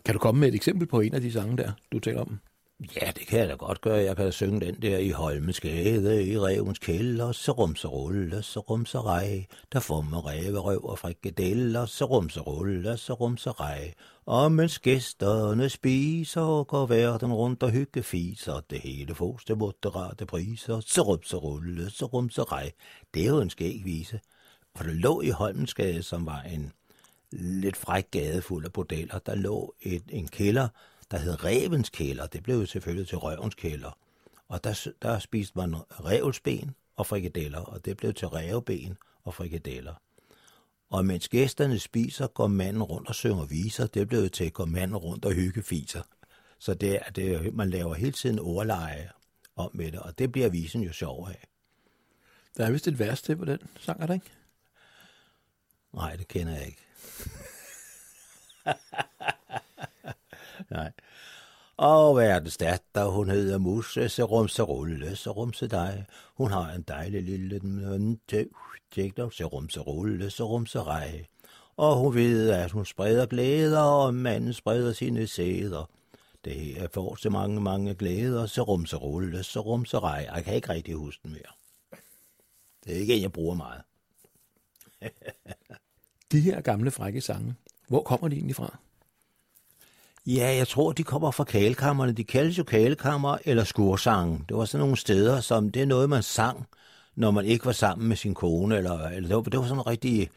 Kan 0.06 0.14
du 0.14 0.20
komme 0.20 0.40
med 0.40 0.48
et 0.48 0.56
eksempel 0.56 0.88
på 0.88 1.00
en 1.00 1.14
af 1.14 1.22
de 1.22 1.32
sange 1.32 1.58
der, 1.58 1.72
du 1.92 2.00
taler 2.00 2.22
om? 2.22 2.40
Ja, 2.80 3.12
det 3.12 3.28
kan 3.28 3.40
jeg 3.40 3.50
da 3.50 3.54
godt 3.54 3.82
gøre. 3.82 3.98
Jeg 3.98 4.16
kan 4.16 4.26
da 4.26 4.32
synge 4.32 4.62
den 4.62 4.82
der 4.82 4.98
i 4.98 5.10
Holmens 5.10 5.60
Gade, 5.60 6.28
i 6.28 6.40
Revens 6.40 6.80
Kælder, 6.80 7.32
så 7.32 7.52
rumser 7.52 7.90
rulle, 7.90 8.44
så 8.44 8.60
rumser 8.60 9.06
rej. 9.06 9.46
Der 9.74 9.80
får 9.80 10.02
man 10.02 10.26
ræve, 10.26 10.60
røv 10.60 10.86
og 10.86 11.00
frikadeller, 11.00 11.86
så 11.86 12.06
rumser 12.06 12.42
rulle, 12.42 12.98
så 12.98 13.14
rumser 13.14 13.62
rej. 13.62 13.94
Og 14.26 14.52
mens 14.52 14.80
gæsterne 14.80 15.70
spiser, 15.70 16.64
går 16.64 16.86
verden 16.86 17.34
rundt 17.34 17.64
og 17.64 17.72
hygge 17.72 18.04
fiser. 18.04 18.60
Det 18.70 18.80
hele 18.80 19.16
fås 19.16 19.46
til 19.46 19.58
moderate 19.58 20.26
priser, 20.26 20.80
så 20.80 21.02
rumser 21.02 21.38
rulle, 21.38 21.90
så 21.90 22.06
rumser 22.06 22.52
rej. 22.52 22.72
Det 23.14 23.24
er 23.24 23.28
jo 23.28 23.42
en 23.42 23.50
skæg 23.50 23.82
vise. 23.84 24.20
For 24.76 24.84
det 24.84 24.96
lå 24.96 25.22
i 25.22 25.30
Holmens 25.30 25.74
Gade, 25.74 26.04
som 26.04 26.26
var 26.26 26.42
en 26.42 26.72
lidt 27.32 27.78
fræk 27.78 28.12
gade 28.12 28.42
fuld 28.42 28.66
af 28.66 28.74
bordeller. 28.74 29.20
Der 29.20 29.36
lå 29.36 29.74
et, 29.82 30.04
en 30.10 30.28
kælder, 30.28 30.68
der 31.12 31.18
hed 31.18 31.44
Revens 31.44 31.90
Kælder. 31.90 32.28
Det 32.28 32.44
blev 32.44 32.66
selvfølgelig 32.66 33.08
til 33.08 33.18
Røvens 33.18 33.56
Kælder. 33.56 33.98
Og 34.48 34.64
der, 34.64 34.88
der 35.02 35.20
spiste 35.20 35.58
man 35.58 35.76
revsben 35.92 36.76
og 36.96 37.08
frikadeller, 37.08 37.60
og 37.60 37.86
det 37.86 37.98
blev 37.98 38.14
til 38.14 38.28
revben 38.28 38.98
og 39.24 39.34
frikadeller. 39.34 39.94
Og 40.90 41.06
mens 41.06 41.30
gæsterne 41.30 41.80
spiser, 41.80 42.28
går 42.28 42.48
manden 42.48 42.84
rundt 42.84 43.08
og 43.08 43.16
synger 43.16 43.46
viser. 43.46 43.88
Det 43.88 44.08
blev 44.08 44.30
til, 44.30 44.52
går 44.52 44.66
manden 44.66 44.98
rundt 44.98 45.26
og 45.26 45.34
hygge 45.34 45.64
fiser. 45.64 46.02
Så 46.60 46.74
det 46.74 46.96
er, 46.96 47.10
det, 47.10 47.54
man 47.54 47.70
laver 47.70 47.94
hele 47.94 48.12
tiden 48.12 48.40
ordleje 48.40 49.12
om 49.56 49.72
med 49.74 49.92
det, 49.92 50.00
og 50.00 50.20
det 50.20 50.32
bliver 50.32 50.50
visen 50.50 50.82
jo 50.82 50.94
sjov 50.94 51.28
af. 51.30 51.48
Der 52.58 52.66
er 52.66 52.72
vist 52.72 52.88
et 52.88 53.00
vers 53.00 53.22
til 53.22 53.36
på 53.36 53.46
den 53.46 53.60
sang, 53.80 54.02
er 54.02 54.06
der 54.06 54.14
ikke? 54.14 54.32
Nej, 55.94 56.16
det 56.16 56.28
kender 56.28 56.54
jeg 56.54 56.66
ikke. 56.66 56.82
Nej. 60.70 60.92
Og 61.78 62.18
verdens 62.18 62.58
datter, 62.58 63.06
hun 63.06 63.30
hedder 63.30 63.58
Musse, 63.58 64.10
så 64.10 64.24
rumse 64.24 64.62
rulle, 64.62 65.16
så 65.16 65.32
rumse 65.32 65.68
dig. 65.68 66.06
Hun 66.38 66.52
har 66.52 66.72
en 66.72 66.82
dejlig 66.82 67.24
lille 67.24 67.60
munte, 67.60 68.48
tjek 68.92 69.14
så 69.32 69.46
rumse 69.46 69.80
rulle, 69.80 70.30
så 70.30 70.48
rumse 70.48 70.80
rej. 70.80 71.26
Og 71.78 71.96
hun 71.98 72.16
ved, 72.16 72.50
at 72.50 72.72
hun 72.72 72.86
spreder 72.86 73.26
glæder, 73.26 73.82
og 73.82 74.14
manden 74.14 74.54
spreder 74.54 74.94
sine 74.94 75.28
sæder. 75.28 75.90
Det 76.46 76.56
her 76.56 76.88
får 76.94 77.16
så 77.16 77.30
mange, 77.30 77.62
mange 77.62 77.96
glæder, 77.96 78.46
så 78.46 78.62
rumse 78.62 78.96
rulle, 78.96 79.44
så 79.44 79.60
rumse 79.60 80.00
rej. 80.00 80.30
Jeg 80.36 80.44
kan 80.44 80.56
ikke 80.56 80.70
rigtig 80.70 80.96
huske 80.96 81.24
den 81.24 81.32
mere. 81.32 81.54
Det 82.86 82.96
er 82.96 83.00
ikke 83.00 83.16
en, 83.16 83.22
jeg 83.22 83.32
bruger 83.32 83.56
meget. 83.56 83.82
De 86.32 86.42
her 86.42 86.62
gamle 86.62 86.92
frække 86.92 87.22
sange, 87.22 87.56
hvor 87.88 88.04
kommer 88.04 88.28
de 88.28 88.36
egentlig 88.36 88.56
fra? 88.56 88.78
Ja, 90.28 90.56
jeg 90.56 90.68
tror, 90.68 90.92
de 90.92 91.04
kommer 91.04 91.32
fra 91.32 91.44
kalekammerne. 91.44 92.12
De 92.12 92.24
kaldes 92.24 92.58
jo 92.58 92.64
kalekammer 92.64 93.38
eller 93.46 93.64
skursange. 93.64 94.46
Det 94.50 94.58
var 94.58 94.66
sådan 94.66 94.82
nogle 94.82 94.98
steder, 94.98 95.42
som 95.42 95.72
det 95.72 95.82
er 95.82 95.86
noget, 95.86 96.10
man 96.10 96.24
sang, 96.24 96.68
når 97.16 97.32
man 97.32 97.46
ikke 97.46 97.66
var 97.66 97.72
sammen 97.72 98.08
med 98.08 98.16
sin 98.16 98.34
kone. 98.34 98.78
Eller, 98.78 99.08
eller 99.08 99.28
det, 99.28 99.36
var, 99.36 99.42
det 99.42 99.60
var 99.60 99.68
sådan 99.68 99.88
rigtig... 99.88 100.30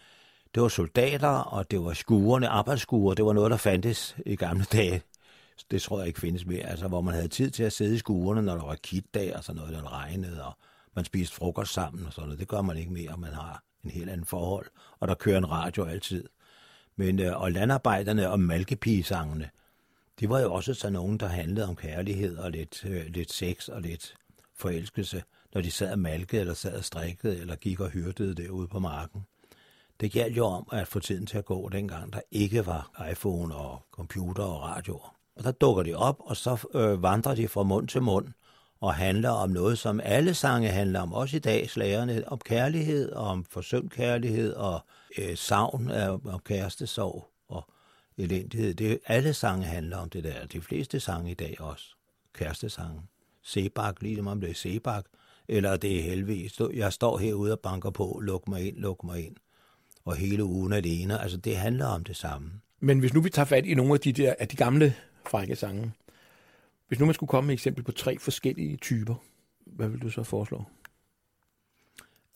Det 0.55 0.63
var 0.63 0.69
soldater, 0.69 1.29
og 1.29 1.71
det 1.71 1.85
var 1.85 1.93
skuerne, 1.93 2.49
arbejdsskuer. 2.49 3.15
Det 3.15 3.25
var 3.25 3.33
noget, 3.33 3.51
der 3.51 3.57
fandtes 3.57 4.17
i 4.27 4.37
gamle 4.37 4.65
dage. 4.73 5.03
Det 5.71 5.83
tror 5.83 5.99
jeg 5.99 6.09
ikke 6.09 6.21
findes 6.21 6.47
mere. 6.47 6.63
Altså, 6.63 6.89
hvor 6.89 7.01
man 7.01 7.15
havde 7.15 7.29
tid 7.29 7.51
til 7.51 7.63
at 7.63 7.73
sidde 7.73 7.95
i 7.95 7.99
skuerne, 7.99 8.43
når 8.43 8.57
der 8.57 8.65
var 8.67 8.75
kitdag 8.75 9.37
og 9.37 9.45
sådan 9.45 9.61
noget, 9.61 9.75
der 9.75 9.93
regnede, 9.93 10.45
og 10.45 10.53
man 10.97 11.05
spiste 11.05 11.35
frokost 11.37 11.73
sammen 11.73 12.07
og 12.07 12.13
sådan 12.13 12.27
noget. 12.27 12.41
Det 12.41 12.49
gør 12.49 12.63
man 12.63 12.77
ikke 12.77 12.93
mere. 12.93 13.17
Man 13.19 13.33
har 13.33 13.63
en 13.85 13.91
helt 13.91 14.11
anden 14.11 14.27
forhold, 14.27 14.67
og 15.01 15.09
der 15.09 15.15
kører 15.15 15.39
en 15.39 15.51
radio 15.51 15.85
altid. 15.85 16.25
Men, 16.97 17.21
øh, 17.21 17.41
og 17.41 17.53
landarbejderne 17.53 18.31
og 18.31 18.41
malkepigesangene, 18.41 19.51
det 20.21 20.29
var 20.29 20.41
jo 20.41 20.53
også 20.53 20.75
sådan 20.75 20.93
nogen, 20.93 21.19
der 21.19 21.27
handlede 21.27 21.69
om 21.69 21.77
kærlighed 21.77 22.37
og 22.37 22.51
lidt, 22.51 22.85
øh, 22.85 23.07
lidt 23.07 23.33
sex 23.33 23.69
og 23.69 23.83
lidt 23.83 24.15
forelskelse, 24.57 25.23
når 25.55 25.61
de 25.61 25.71
sad 25.71 25.93
og 25.93 25.99
malkede 25.99 26.41
eller 26.41 26.55
sad 26.55 26.77
og 26.77 26.85
strikkede 26.85 27.39
eller 27.39 27.57
gik 27.57 27.81
og 27.81 27.89
hyrdede 27.89 28.35
derude 28.35 28.69
på 28.69 28.79
marken. 28.79 29.27
Det 30.01 30.13
galt 30.13 30.37
jo 30.37 30.45
om 30.45 30.69
at 30.73 30.89
få 30.89 31.01
tiden 31.01 31.27
til 31.27 31.39
at 31.39 31.45
gå 31.45 31.69
dengang, 31.69 32.13
der 32.13 32.21
ikke 32.31 32.67
var 32.67 33.07
iPhone 33.11 33.55
og 33.55 33.83
computer 33.93 34.43
og 34.43 34.63
radioer. 34.63 35.17
Og 35.37 35.45
der 35.45 35.53
dukker 35.53 35.83
de 35.83 35.95
op, 35.95 36.17
og 36.21 36.37
så 36.37 36.69
øh, 36.75 37.03
vandrer 37.03 37.35
de 37.35 37.49
fra 37.49 37.63
mund 37.63 37.89
til 37.89 38.03
mund 38.03 38.29
og 38.81 38.95
handler 38.95 39.31
om 39.31 39.51
noget, 39.51 39.79
som 39.79 40.01
alle 40.05 40.35
sange 40.35 40.69
handler 40.69 41.01
om, 41.01 41.13
også 41.13 41.37
i 41.37 41.41
dag 41.41 41.71
slagerne, 41.71 42.25
om 42.27 42.39
kærlighed, 42.39 43.13
om 43.13 43.45
forsømt 43.45 43.93
kærlighed 43.93 44.53
og 44.53 44.81
øh, 45.19 45.37
savn 45.37 45.91
af, 45.91 46.11
om 46.11 46.41
kærestesorg 46.45 47.31
elendighed. 48.21 48.75
Det, 48.75 48.99
alle 49.07 49.35
sange 49.35 49.65
handler 49.65 49.97
om 49.97 50.09
det 50.09 50.25
der. 50.25 50.47
De 50.47 50.61
fleste 50.61 51.01
sange 51.01 51.31
i 51.31 51.35
dag 51.35 51.57
også. 51.61 51.95
Kærestesange. 52.35 53.03
Sebak, 53.43 54.03
lige 54.03 54.21
om 54.21 54.41
det 54.41 54.51
er 54.51 54.55
Sebak, 54.55 55.05
eller 55.49 55.77
det 55.77 55.99
er 55.99 56.03
helvede. 56.03 56.51
Jeg 56.75 56.93
står 56.93 57.19
herude 57.19 57.53
og 57.53 57.61
banker 57.61 57.91
på, 57.91 58.21
luk 58.23 58.49
mig 58.49 58.69
ind, 58.69 58.77
luk 58.77 59.05
mig 59.05 59.27
ind. 59.27 59.37
Og 60.05 60.17
hele 60.17 60.45
ugen 60.45 60.73
alene. 60.73 61.21
Altså, 61.21 61.37
det 61.37 61.57
handler 61.57 61.87
om 61.87 62.05
det 62.05 62.17
samme. 62.17 62.53
Men 62.81 62.99
hvis 62.99 63.15
nu 63.15 63.21
vi 63.21 63.31
tager 63.31 63.47
fat 63.47 63.67
i 63.67 63.75
nogle 63.75 63.95
af 63.95 64.01
de 64.01 64.13
der 64.13 64.35
af 64.39 64.49
de 64.49 64.57
gamle 64.57 64.95
frække 65.27 65.57
sange, 65.57 65.93
hvis 66.89 66.99
nu 66.99 67.07
man 67.07 67.15
skulle 67.15 67.29
komme 67.29 67.47
med 67.47 67.55
et 67.55 67.59
eksempel 67.59 67.85
på 67.85 67.93
tre 67.93 68.19
forskellige 68.19 68.77
typer, 68.77 69.15
hvad 69.67 69.89
vil 69.89 70.03
du 70.03 70.11
så 70.11 70.23
foreslå? 70.23 70.65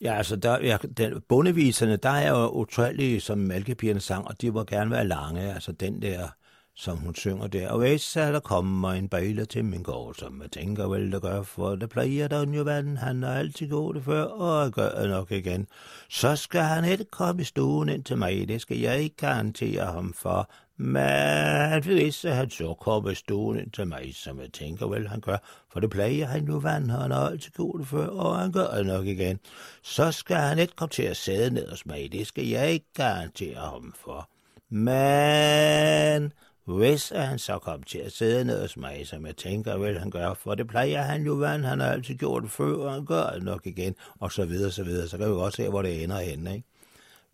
Ja, 0.05 0.13
altså, 0.13 0.35
der, 0.35 0.59
ja, 0.61 0.77
den, 0.97 1.21
bundeviserne, 1.29 1.95
der 1.95 2.09
er 2.09 2.29
jo 2.29 2.49
utrolige, 2.49 3.19
som 3.19 3.37
Malkepigerne 3.37 3.99
sang, 3.99 4.27
og 4.27 4.41
de 4.41 4.51
må 4.51 4.63
gerne 4.63 4.91
være 4.91 5.07
lange. 5.07 5.53
Altså 5.53 5.71
den 5.71 6.01
der, 6.01 6.27
som 6.75 6.97
hun 6.97 7.15
synger 7.15 7.47
der. 7.47 7.69
Og 7.69 7.79
hvis 7.79 8.11
der 8.11 8.39
kommer 8.39 8.91
en 8.91 9.09
bejle 9.09 9.45
til 9.45 9.65
min 9.65 9.83
gård, 9.83 10.15
som 10.15 10.41
jeg 10.41 10.51
tænker 10.51 10.87
vel, 10.87 11.11
det 11.11 11.21
gør, 11.21 11.41
for 11.41 11.75
det 11.75 11.89
plejer 11.89 12.27
der 12.27 12.45
jo 12.53 12.63
vand, 12.63 12.97
han 12.97 13.23
har 13.23 13.33
altid 13.33 13.69
gået 13.69 13.95
det 13.95 14.03
før, 14.03 14.23
og 14.23 14.71
gør 14.71 15.07
nok 15.07 15.31
igen. 15.31 15.67
Så 16.09 16.35
skal 16.35 16.61
han 16.61 16.85
ikke 16.85 17.05
komme 17.05 17.41
i 17.41 17.45
stuen 17.45 17.89
ind 17.89 18.03
til 18.03 18.17
mig, 18.17 18.47
det 18.47 18.61
skal 18.61 18.77
jeg 18.77 18.99
ikke 18.99 19.15
garantere 19.15 19.85
ham 19.85 20.13
for. 20.13 20.49
Men 20.77 21.83
hvis 21.83 22.21
han 22.21 22.49
så 22.49 22.73
kommer 22.73 23.13
stående 23.13 23.69
til 23.69 23.87
mig, 23.87 24.15
som 24.15 24.39
jeg 24.39 24.51
tænker 24.53 24.87
vel, 24.87 25.07
han 25.07 25.21
gør, 25.21 25.37
for 25.71 25.79
det 25.79 25.89
plejer 25.89 26.25
han 26.25 26.45
jo 26.45 26.57
vand, 26.57 26.91
han 26.91 27.11
har 27.11 27.29
altid 27.29 27.51
gjort 27.51 27.79
det 27.79 27.87
før, 27.87 28.07
og 28.07 28.39
han 28.39 28.51
gør 28.51 28.67
det 28.67 28.85
nok 28.85 29.05
igen, 29.05 29.39
så 29.83 30.11
skal 30.11 30.37
han 30.37 30.59
ikke 30.59 30.75
komme 30.75 30.89
til 30.89 31.03
at 31.03 31.17
sæde 31.17 31.53
ned 31.53 31.69
hos 31.69 31.85
mig, 31.85 32.11
det 32.11 32.27
skal 32.27 32.45
jeg 32.45 32.71
ikke 32.71 32.93
garantere 32.93 33.59
ham 33.59 33.93
for. 34.03 34.29
Men 34.69 36.33
hvis 36.65 37.09
han 37.09 37.39
så 37.39 37.59
kom 37.59 37.83
til 37.83 37.97
at 37.97 38.11
sidde 38.11 38.45
ned 38.45 38.61
hos 38.61 38.77
mig, 38.77 39.07
som 39.07 39.25
jeg 39.25 39.37
tænker 39.37 39.77
vel, 39.77 39.99
han 39.99 40.11
gør, 40.11 40.33
for 40.33 40.55
det 40.55 40.67
plejer 40.67 41.01
han 41.01 41.25
jo 41.25 41.33
vand, 41.33 41.65
han 41.65 41.79
har 41.79 41.87
altid 41.91 42.15
gjort 42.15 42.43
det 42.43 42.51
før, 42.51 42.75
og 42.75 42.93
han 42.93 43.05
gør 43.05 43.29
det 43.29 43.43
nok 43.43 43.67
igen, 43.67 43.95
og 44.19 44.31
så 44.31 44.45
videre, 44.45 44.71
så 44.71 44.83
videre, 44.83 45.07
så 45.07 45.17
kan 45.17 45.27
vi 45.27 45.33
godt 45.33 45.53
se, 45.53 45.69
hvor 45.69 45.81
det 45.81 46.03
ender 46.03 46.19
henne, 46.19 46.55
ikke? 46.55 46.67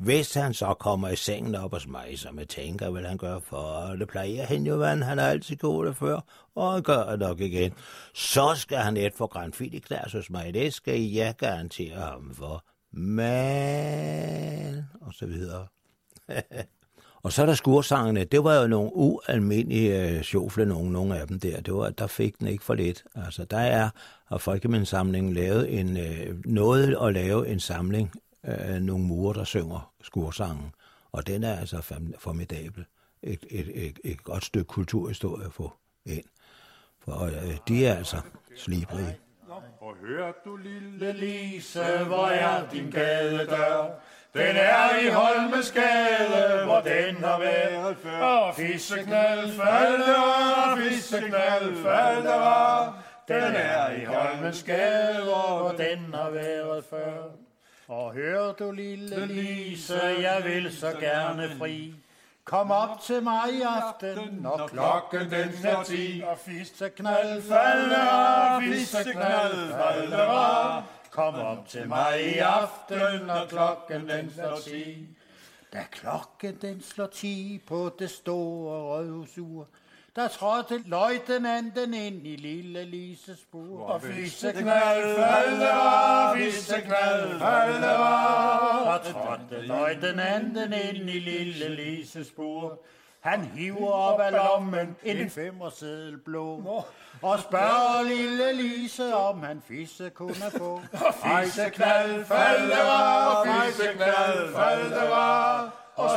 Hvis 0.01 0.33
han 0.33 0.53
så 0.53 0.73
kommer 0.73 1.09
i 1.09 1.15
sengen 1.15 1.55
op 1.55 1.73
hos 1.73 1.87
mig, 1.87 2.19
som 2.19 2.39
jeg 2.39 2.47
tænker, 2.47 2.91
vil 2.91 3.05
han 3.05 3.17
gøre 3.17 3.41
for, 3.41 3.95
det 3.99 4.07
plejer 4.07 4.45
han 4.45 4.65
jo, 4.65 4.75
hvad 4.75 4.97
han 4.97 5.17
har 5.17 5.27
altid 5.27 5.55
gjort 5.55 5.87
det 5.87 5.95
før, 5.95 6.19
og 6.55 6.73
han 6.73 6.83
gør 6.83 7.09
det 7.09 7.19
nok 7.19 7.39
igen. 7.39 7.73
Så 8.13 8.53
skal 8.55 8.77
han 8.77 8.97
et 8.97 9.13
for 9.13 9.27
granfit 9.27 9.73
i 9.73 9.79
klas 9.79 10.11
hos 10.13 10.29
mig, 10.29 10.53
det 10.53 10.73
skal 10.73 11.01
jeg 11.01 11.35
garantere 11.37 11.99
ham 11.99 12.33
for. 12.33 12.65
Men, 12.91 14.85
og 15.01 15.13
så 15.13 15.25
videre. 15.25 15.67
og 17.23 17.33
så 17.33 17.41
er 17.41 17.45
der 17.45 17.53
skursangene, 17.53 18.23
det 18.23 18.43
var 18.43 18.61
jo 18.61 18.67
nogle 18.67 18.91
ualmindelige 18.93 20.09
øh, 20.09 20.21
sjofle, 20.21 20.65
nogle, 20.65 20.91
nogle 20.91 21.19
af 21.19 21.27
dem 21.27 21.39
der. 21.39 21.61
Det 21.61 21.73
var, 21.73 21.89
der 21.89 22.07
fik 22.07 22.39
den 22.39 22.47
ikke 22.47 22.63
for 22.63 22.73
lidt. 22.73 23.03
Altså, 23.15 23.45
der 23.45 23.59
er, 23.59 23.89
har 24.27 24.37
Folkemindsamlingen 24.37 25.33
lavet 25.33 25.79
en, 25.79 25.97
øh, 25.97 26.45
noget 26.45 26.97
at 27.01 27.13
lave 27.13 27.47
en 27.47 27.59
samling 27.59 28.11
øh, 28.45 28.81
nogle 28.81 29.03
murer, 29.03 29.33
der 29.33 29.43
synger 29.43 29.93
skursangen. 30.01 30.73
Og 31.11 31.27
den 31.27 31.43
er 31.43 31.59
altså 31.59 31.81
formidabel. 32.19 32.85
Et, 33.23 33.45
et, 33.49 33.87
et, 33.87 33.99
et 34.03 34.23
godt 34.23 34.45
stykke 34.45 34.67
kulturhistorie 34.67 35.45
at 35.45 35.53
få 35.53 35.73
ind. 36.05 36.23
For 36.99 37.21
øh, 37.21 37.57
de 37.67 37.85
er 37.85 37.95
altså 37.95 38.21
slibrige. 38.55 39.17
Og 39.81 39.95
hør 39.95 40.31
du 40.45 40.55
lille 40.55 41.13
Lise, 41.13 42.03
hvor 42.07 42.25
er 42.27 42.69
din 42.69 42.91
gadedør? 42.91 43.99
Den 44.33 44.55
er 44.55 44.97
i 44.97 45.09
Holmesgade, 45.09 46.65
hvor 46.65 46.81
den 46.81 47.15
har 47.15 47.39
været 47.39 47.97
før. 47.97 48.19
Og 48.21 48.55
fisseknald 48.55 49.51
falder, 49.51 50.75
fisseknald 50.77 51.75
falder. 51.83 53.03
Den 53.27 53.55
er 53.55 53.91
i 53.91 54.05
Holmesgade, 54.05 55.23
hvor 55.23 55.75
den 55.77 56.13
har 56.13 56.29
været 56.29 56.85
før. 56.89 57.40
Og 57.91 58.13
hør 58.13 58.51
du 58.53 58.71
lille 58.71 59.25
Lise, 59.25 59.99
jeg 60.03 60.41
vil 60.45 60.77
så 60.77 60.91
gerne 60.99 61.49
fri. 61.57 61.93
Kom 62.43 62.71
op 62.71 63.01
til 63.01 63.23
mig 63.23 63.53
i 63.53 63.61
aften, 63.61 64.37
når 64.41 64.67
klokken 64.67 65.31
den 65.31 65.49
er 65.63 65.83
ti. 65.83 66.23
Og 66.25 66.37
fisseknald 66.37 67.41
falder, 67.41 68.59
fisseknald 68.59 69.71
falder. 69.71 70.83
Kom 71.09 71.35
op 71.35 71.67
til 71.67 71.87
mig 71.87 72.35
i 72.35 72.37
aften, 72.37 73.25
når 73.27 73.45
klokken 73.49 74.09
den 74.09 74.33
slår 74.33 74.57
ti. 74.63 75.07
Da 75.73 75.83
klokken 75.91 76.57
den 76.61 76.81
slår 76.81 77.07
ti 77.07 77.61
på 77.67 77.95
det 77.99 78.09
store 78.09 78.81
røvsur, 78.81 79.67
der 80.15 80.27
trådte 80.27 80.81
løjtnanten 80.85 81.93
ind 81.93 82.27
i 82.27 82.35
lille 82.35 82.85
Lises 82.85 83.39
bur. 83.51 83.85
Og 83.85 84.01
fisseknald 84.01 85.15
falder, 85.15 86.33
fisseknald 86.35 87.39
falder. 87.39 89.01
Der 89.03 89.11
trådte 89.11 89.67
løjtnanten 89.67 90.73
ind 90.73 91.09
i 91.09 91.19
lille 91.19 91.75
Lises 91.75 92.31
bur. 92.31 92.79
Han 93.21 93.41
hiver 93.41 93.91
op 93.91 94.19
af 94.19 94.31
lommen 94.31 94.95
en 95.03 95.29
femmerseddel 95.29 96.17
blå. 96.17 96.83
Og 97.21 97.39
spørger 97.39 98.03
lille 98.03 98.53
Lise, 98.53 99.15
om 99.15 99.43
han 99.43 99.61
fisse 99.67 100.09
kunne 100.09 100.51
få. 100.57 100.81
Og 100.93 101.13
fisseknald 101.13 102.25
falder, 102.25 103.43
fisseknald 103.43 104.55
falder. 104.55 105.09
og 105.09 105.69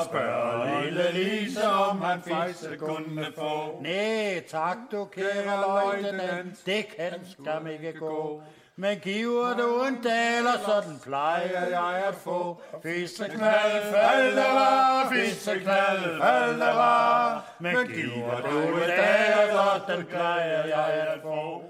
spørger 0.05 0.83
lille 0.83 1.13
Lise, 1.13 1.69
om 1.69 2.01
han 2.01 2.23
fisse 2.23 2.77
kunne 2.77 3.27
få. 3.39 3.81
Nej, 3.83 4.43
tak 4.49 4.77
du 4.93 5.05
kære 5.05 5.61
løjtnant, 5.61 6.67
det 6.67 6.87
kan 6.97 7.13
skam 7.25 7.67
ikke 7.67 7.93
gå. 7.93 8.43
Men 8.77 8.99
giver 8.99 9.55
du 9.57 9.85
en 9.85 10.03
daler, 10.03 10.59
sådan 10.67 11.01
plejer 11.05 11.67
jeg 11.69 12.05
at 12.09 12.15
få. 12.15 12.63
Fisseknald, 12.83 13.83
faldera, 13.93 15.09
fisseknald, 15.09 16.21
faldera. 16.23 17.41
Men 17.59 17.77
giver 17.87 18.41
du 18.51 18.59
en 18.59 18.89
daler, 18.89 19.85
sådan 19.87 20.05
plejer 20.07 20.67
jeg 20.67 21.07
at 21.15 21.21
få. 21.23 21.63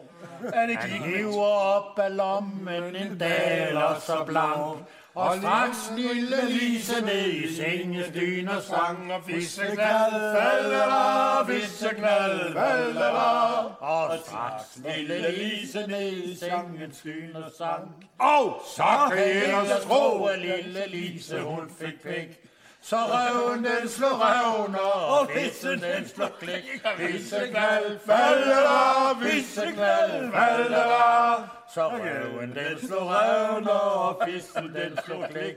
Han 0.54 0.76
hiver 0.78 1.44
op 1.44 1.99
af 1.99 2.16
lommen 2.16 2.97
en 2.97 3.18
daler 3.18 3.94
så 4.00 4.25
blank. 4.26 4.78
Og 5.14 5.37
straks 5.37 5.92
lille 5.97 6.49
Lise 6.49 7.00
ned 7.00 7.26
i 7.26 7.54
sengen 7.54 8.49
og 8.49 8.62
sang 8.62 9.12
og 9.12 9.23
Fisseknald, 9.26 10.12
faldera, 10.12 11.44
fisseknald, 11.44 12.52
faldera. 12.52 13.64
Og 13.80 14.18
straks 14.26 14.78
lille 14.85 15.30
Lise 15.30 15.87
ned 15.87 16.12
i 16.12 16.37
sengen 16.37 17.37
og 17.37 17.50
sang. 17.59 18.06
Og 18.18 18.62
så 18.76 19.11
kan 19.11 19.26
jeg 19.28 19.78
tro, 19.83 20.25
at 20.25 20.38
lille 20.38 20.87
Lise 20.87 21.40
hun 21.40 21.71
fik 21.78 22.02
pæk. 22.02 22.40
Så 22.85 22.97
røven 22.97 23.64
den 23.64 23.88
slår 23.88 24.09
røven, 24.09 24.75
og 25.19 25.29
vissen 25.35 25.81
den 25.81 26.09
slår 26.09 26.33
klik. 26.41 26.64
Fisseknald, 26.97 27.99
faldera, 28.07 29.14
fisseknald, 29.23 30.33
faldera. 30.33 31.49
Så 31.75 31.88
røven 31.88 32.53
den 32.55 32.87
slår 32.87 33.05
røven, 33.14 33.69
og 33.69 34.23
vissen 34.26 34.75
den 34.75 34.99
slår 35.05 35.26
klik. 35.31 35.57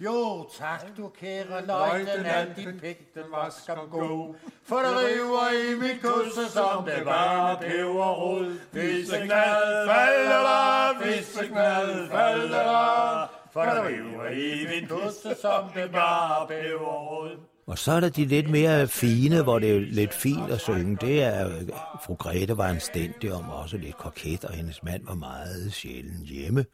Jo, 0.00 0.48
tak 0.58 0.82
du 0.96 1.08
kære 1.20 1.66
løjtnant, 1.66 2.56
din 2.56 2.80
pik, 2.80 3.14
den 3.14 3.30
var 3.30 3.50
skam 3.50 3.88
god. 3.90 4.34
For 4.66 4.76
der 4.76 4.98
river 4.98 5.50
i 5.50 5.74
mit 5.74 6.02
kusse, 6.02 6.50
som 6.52 6.84
det 6.84 7.06
var 7.06 7.56
peberrod. 7.60 8.58
Fisseknald, 8.72 9.88
faldera, 9.88 10.98
fisseknald, 11.02 12.10
faldera. 12.10 13.43
For 13.54 13.62
der 13.62 13.88
river 13.88 14.28
i 14.28 14.66
min 14.66 14.88
kusse, 14.88 15.34
som 15.40 15.64
det 15.74 15.92
var 15.92 16.46
peberrod. 16.48 17.38
Og 17.66 17.78
så 17.78 17.92
er 17.92 18.00
der 18.00 18.08
de 18.08 18.24
lidt 18.24 18.50
mere 18.50 18.88
fine, 18.88 19.42
hvor 19.42 19.58
det 19.58 19.76
er 19.76 19.80
lidt 19.80 20.14
fint 20.14 20.50
at 20.50 20.60
synge. 20.60 20.96
Det 20.96 21.22
er, 21.22 21.60
fru 22.04 22.14
Grete 22.14 22.56
var 22.56 22.68
anstændig 22.68 23.32
om, 23.32 23.50
også 23.50 23.76
lidt 23.76 23.96
koket, 23.96 24.44
og 24.44 24.54
hendes 24.54 24.82
mand 24.82 25.06
var 25.06 25.14
meget 25.14 25.72
sjældent 25.72 26.28
hjemme. 26.28 26.64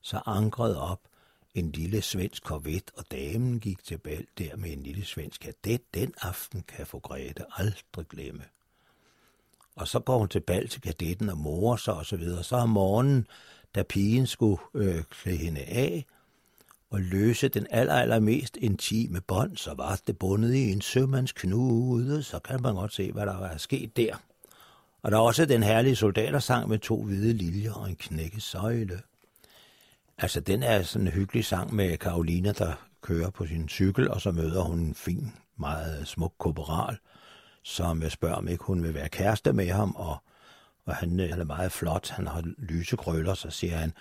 Så 0.00 0.20
ankrede 0.26 0.80
op 0.80 1.00
en 1.54 1.72
lille 1.72 2.02
svensk 2.02 2.44
korvet, 2.44 2.90
og 2.96 3.04
damen 3.12 3.60
gik 3.60 3.84
til 3.84 3.98
bal 3.98 4.26
der 4.38 4.56
med 4.56 4.72
en 4.72 4.82
lille 4.82 5.04
svensk 5.04 5.40
kadet. 5.40 5.94
Den 5.94 6.14
aften 6.22 6.64
kan 6.68 6.86
fru 6.86 6.98
Grete 6.98 7.44
aldrig 7.56 8.08
glemme. 8.08 8.42
Og 9.76 9.88
så 9.88 10.00
går 10.00 10.18
hun 10.18 10.28
til 10.28 10.40
bal 10.40 10.68
til 10.68 10.80
kadetten 10.80 11.28
og 11.28 11.38
morer 11.38 11.76
sig 11.76 11.94
og 11.94 12.06
så 12.06 12.16
videre. 12.16 12.44
Så 12.44 12.56
om 12.56 12.68
morgenen, 12.68 13.26
da 13.74 13.82
pigen 13.82 14.26
skulle 14.26 14.58
øh, 14.74 15.02
klæde 15.02 15.36
hende 15.36 15.60
af, 15.60 16.06
og 16.90 17.00
løse 17.00 17.48
den 17.48 17.66
aller, 17.70 17.94
aller 17.94 18.20
mest 18.20 18.56
intime 18.56 19.20
bånd, 19.20 19.56
så 19.56 19.74
var 19.74 20.00
det 20.06 20.18
bundet 20.18 20.54
i 20.54 20.72
en 20.72 20.80
sømandsknude, 20.80 22.22
så 22.22 22.38
kan 22.38 22.62
man 22.62 22.74
godt 22.74 22.92
se, 22.92 23.12
hvad 23.12 23.26
der 23.26 23.38
var 23.38 23.56
sket 23.56 23.96
der. 23.96 24.16
Og 25.02 25.10
der 25.10 25.16
er 25.16 25.22
også 25.22 25.46
den 25.46 25.62
herlige 25.62 25.96
soldatersang 25.96 26.68
med 26.68 26.78
to 26.78 27.02
hvide 27.02 27.32
liljer 27.32 27.72
og 27.72 27.88
en 27.88 27.96
knækket 27.96 28.42
søjle. 28.42 29.00
Altså, 30.18 30.40
den 30.40 30.62
er 30.62 30.82
sådan 30.82 31.06
en 31.06 31.12
hyggelig 31.12 31.44
sang 31.44 31.74
med 31.74 31.96
Karolina, 31.96 32.52
der 32.52 32.72
kører 33.02 33.30
på 33.30 33.46
sin 33.46 33.68
cykel, 33.68 34.10
og 34.10 34.20
så 34.20 34.32
møder 34.32 34.62
hun 34.62 34.78
en 34.78 34.94
fin, 34.94 35.32
meget 35.56 36.08
smuk 36.08 36.34
korporal, 36.38 36.96
som 37.62 38.10
spørger, 38.10 38.34
om 38.34 38.48
ikke 38.48 38.64
hun 38.64 38.82
vil 38.82 38.94
være 38.94 39.08
kæreste 39.08 39.52
med 39.52 39.68
ham, 39.68 39.94
og, 39.96 40.16
og 40.86 40.96
han, 40.96 41.18
han 41.18 41.40
er 41.40 41.44
meget 41.44 41.72
flot, 41.72 42.08
han 42.08 42.26
har 42.26 42.42
lyse 42.58 42.96
krøller, 42.96 43.34
så 43.34 43.50
siger 43.50 43.76
han, 43.76 43.92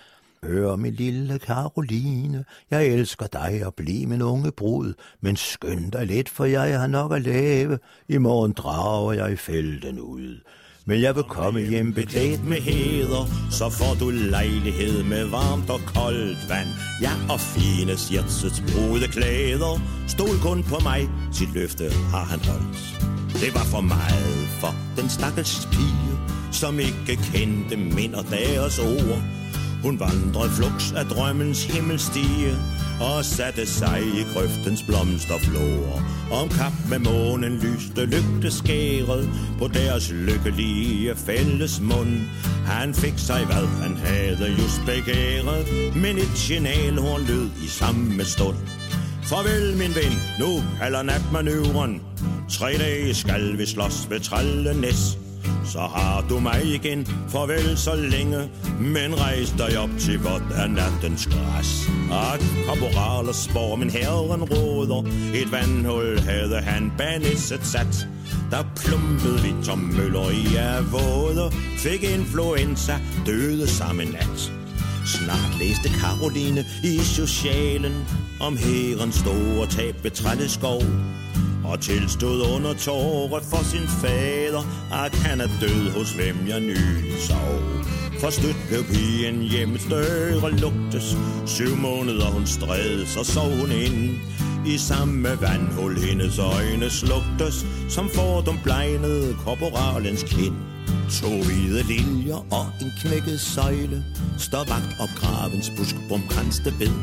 Hør, 0.43 0.75
min 0.75 0.93
lille 0.93 1.39
Karoline, 1.39 2.45
jeg 2.71 2.87
elsker 2.87 3.27
dig 3.27 3.61
og 3.65 3.73
bliv 3.73 4.07
min 4.07 4.21
unge 4.21 4.51
brud, 4.51 4.93
men 5.21 5.35
skynd 5.35 5.91
dig 5.91 6.05
lidt, 6.05 6.29
for 6.29 6.45
jeg 6.45 6.79
har 6.79 6.87
nok 6.87 7.13
at 7.13 7.21
lave. 7.21 7.79
I 8.09 8.17
morgen 8.17 8.51
drager 8.51 9.13
jeg 9.13 9.31
i 9.31 9.35
felten 9.35 9.99
ud. 9.99 10.41
Men 10.85 11.01
jeg 11.01 11.15
vil 11.15 11.23
komme 11.23 11.59
hjem 11.61 11.93
beklædt 11.93 12.47
med 12.47 12.57
heder, 12.57 13.25
så 13.51 13.69
får 13.69 13.93
du 13.99 14.09
lejlighed 14.09 15.03
med 15.03 15.25
varmt 15.25 15.69
og 15.69 15.79
koldt 15.95 16.49
vand. 16.49 16.67
Ja, 17.01 17.11
og 17.33 17.39
fine 17.39 17.97
sjætsets 17.97 18.63
brode 18.71 19.07
klæder. 19.07 19.81
Stol 20.07 20.37
kun 20.41 20.63
på 20.63 20.77
mig, 20.83 21.09
sit 21.33 21.53
løfte 21.53 21.89
har 22.13 22.25
han 22.31 22.39
holdt. 22.39 22.77
Det 23.41 23.53
var 23.53 23.65
for 23.73 23.81
meget 23.81 24.47
for 24.61 24.73
den 24.97 25.09
stakkels 25.09 25.67
pige, 25.73 26.13
som 26.51 26.79
ikke 26.79 27.15
kendte 27.31 27.75
minder 27.77 28.21
deres 28.21 28.79
ord. 28.79 29.42
Hun 29.83 29.99
vandrede 29.99 30.49
flux 30.49 30.91
af 30.91 31.05
drømmens 31.05 31.65
himmelstige 31.65 32.55
og 33.01 33.25
satte 33.25 33.65
sig 33.65 34.01
i 34.01 34.23
grøftens 34.33 34.83
blomsterflor. 34.83 36.01
Om 36.31 36.49
kap 36.49 36.73
med 36.89 36.99
månen 36.99 37.59
lyste 37.59 38.05
lygteskæret 38.05 39.29
på 39.59 39.67
deres 39.67 40.11
lykkelige 40.11 41.15
fælles 41.15 41.81
mund. 41.81 42.17
Han 42.65 42.93
fik 42.93 43.13
sig, 43.17 43.45
hvad 43.45 43.67
han 43.81 43.97
havde 43.97 44.51
just 44.51 44.81
begæret, 44.85 45.65
men 45.95 46.17
et 46.17 46.33
signalhorn 46.35 47.21
lød 47.21 47.49
i 47.65 47.67
samme 47.67 48.23
stund. 48.23 48.57
Farvel, 49.23 49.77
min 49.77 49.95
ven, 49.95 50.13
nu 50.39 50.63
kalder 50.79 51.03
natmanøvren. 51.03 52.01
Tre 52.49 52.77
dage 52.77 53.13
skal 53.13 53.57
vi 53.57 53.65
slås 53.65 54.07
ved 54.09 54.19
Trallenæs. 54.19 55.22
Så 55.65 55.79
har 55.79 56.25
du 56.29 56.39
mig 56.39 56.65
igen, 56.65 57.05
farvel 57.29 57.77
så 57.77 57.95
længe 57.95 58.49
Men 58.79 59.19
rejs 59.21 59.51
dig 59.57 59.79
op 59.79 59.89
til 59.99 60.19
vort 60.23 60.41
er 60.55 60.67
nattens 60.67 61.27
græs. 61.27 61.89
At 62.11 62.41
korporaler 62.67 63.33
spår, 63.33 63.75
min 63.75 63.89
herren 63.89 64.43
råder 64.43 65.03
Et 65.33 65.51
vandhul 65.51 66.19
havde 66.19 66.61
han 66.61 66.91
banisset 66.97 67.65
sat. 67.65 68.07
Der 68.51 68.63
plumpede 68.75 69.41
vi 69.41 69.65
Tom 69.65 69.79
Møller 69.79 70.29
i 70.29 70.55
af 70.55 70.91
våde 70.91 71.51
Fik 71.77 72.03
influenza, 72.03 72.93
døde 73.25 73.67
samme 73.67 74.05
nat. 74.05 74.53
Snart 75.05 75.59
læste 75.59 75.89
Karoline 76.01 76.65
i 76.83 76.97
socialen 76.97 77.93
Om 78.39 78.57
herrens 78.57 79.15
store 79.15 79.67
tab 79.67 80.03
ved 80.03 80.47
skov 80.47 80.81
og 81.65 81.79
tilstod 81.79 82.41
under 82.55 82.73
tårer 82.73 83.41
for 83.51 83.63
sin 83.63 83.87
fader, 83.87 84.63
at 85.05 85.15
han 85.15 85.41
er 85.41 85.47
død 85.61 85.91
hos 85.97 86.11
hvem 86.11 86.37
jeg 86.47 86.59
nylig 86.59 87.13
sov. 87.19 87.59
For 88.19 88.29
stødt 88.29 88.57
blev 88.67 88.83
pigen 88.83 89.41
hjemmets 89.41 89.85
døre 89.89 90.51
lugtes, 90.51 91.17
syv 91.45 91.75
måneder 91.75 92.25
hun 92.25 92.45
stræd, 92.45 93.05
så 93.05 93.23
sov 93.23 93.49
hun 93.59 93.71
ind. 93.71 94.17
I 94.65 94.77
samme 94.77 95.29
vandhul 95.41 95.99
hendes 95.99 96.39
øjne 96.39 96.89
slugtes, 96.89 97.65
som 97.89 98.09
fordum 98.15 98.57
blegnede 98.63 99.35
korporalens 99.45 100.23
kind. 100.23 100.55
To 101.21 101.29
hvide 101.43 101.83
linjer 101.83 102.35
og 102.35 102.65
en 102.81 102.91
knækket 103.01 103.39
søjle, 103.39 104.03
står 104.37 104.63
vagt 104.73 104.95
op 104.99 105.09
gravens 105.15 105.71
busk 105.77 105.95
brumkranste 106.07 106.73
ved. 106.79 106.95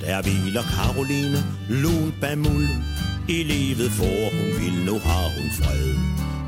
Der 0.00 0.22
hviler 0.22 0.62
Karoline, 0.62 1.40
lun 1.68 2.14
bag 2.20 2.38
mulden, 2.38 2.84
i 3.28 3.42
livet 3.42 3.90
for 3.90 4.16
hun 4.36 4.50
vil, 4.60 4.76
nu 4.86 4.98
har 4.98 5.24
hun 5.36 5.48
fred. 5.58 5.94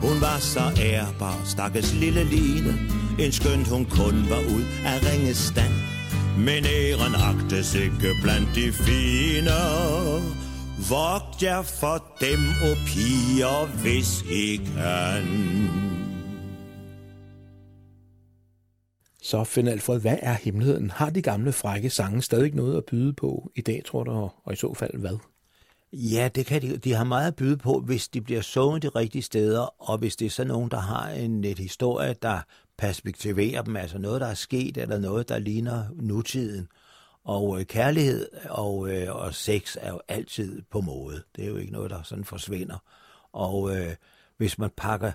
Hun 0.05 0.21
var 0.21 0.39
så 0.39 0.67
ærbar, 0.83 1.43
stakkes 1.45 1.95
lille 1.95 2.25
Line, 2.25 2.73
en 3.19 3.33
skønt 3.33 3.69
hun 3.69 3.85
kun 3.85 4.17
var 4.31 4.43
ud 4.57 4.65
af 4.91 4.97
ringes 5.09 5.37
stand. 5.37 5.75
Men 6.39 6.65
æren 6.65 7.15
agtes 7.31 7.75
ikke 7.75 8.11
blandt 8.23 8.49
de 8.55 8.73
fine. 8.73 9.59
Vogt 10.91 11.43
jer 11.43 11.63
for 11.63 11.97
dem 12.21 12.41
og 12.69 12.77
piger, 12.87 13.67
hvis 13.83 14.23
I 14.23 14.57
kan. 14.57 15.27
Så 19.23 19.45
find 19.45 19.69
Alfred, 19.69 20.01
hvad 20.01 20.19
er 20.23 20.37
hemmeligheden? 20.43 20.91
Har 20.91 21.11
de 21.11 21.23
gamle 21.23 21.53
frække 21.53 21.91
sange 21.91 22.23
stadig 22.23 22.55
noget 22.55 22.77
at 22.77 22.85
byde 22.85 23.13
på 23.13 23.51
i 23.57 23.61
dag, 23.61 23.83
tror 23.87 24.05
du, 24.05 24.11
og 24.45 24.53
i 24.53 24.57
så 24.57 24.75
fald 24.75 24.99
hvad? 24.99 25.19
Ja, 25.93 26.29
det 26.35 26.47
kan 26.47 26.63
de. 26.63 26.77
De 26.77 26.93
har 26.93 27.05
meget 27.05 27.29
at 27.29 27.37
byde 27.37 27.57
på, 27.57 27.81
hvis 27.81 28.09
de 28.09 28.21
bliver 28.21 28.41
sunget 28.41 28.83
de 28.83 28.89
rigtige 28.89 29.23
steder, 29.23 29.91
og 29.91 29.99
hvis 29.99 30.17
det 30.17 30.27
er 30.27 30.31
sådan 30.31 30.49
nogen, 30.49 30.71
der 30.71 30.81
har 30.81 31.09
en 31.09 31.45
et 31.45 31.59
historie, 31.59 32.15
der 32.23 32.41
perspektiverer 32.79 33.63
dem, 33.63 33.77
altså 33.77 33.99
noget, 33.99 34.21
der 34.21 34.27
er 34.27 34.35
sket, 34.35 34.77
eller 34.77 34.99
noget, 34.99 35.29
der 35.29 35.39
ligner 35.39 35.85
nutiden. 35.95 36.69
Og 37.25 37.61
øh, 37.61 37.67
kærlighed 37.67 38.29
og, 38.51 38.91
øh, 38.91 39.17
og 39.17 39.35
sex 39.35 39.77
er 39.81 39.91
jo 39.91 40.01
altid 40.09 40.63
på 40.71 40.81
mode. 40.81 41.23
Det 41.37 41.45
er 41.45 41.49
jo 41.49 41.57
ikke 41.57 41.73
noget, 41.73 41.91
der 41.91 42.03
sådan 42.03 42.25
forsvinder. 42.25 42.79
Og 43.33 43.77
øh, 43.77 43.95
hvis 44.37 44.59
man 44.59 44.71
pakker 44.77 45.13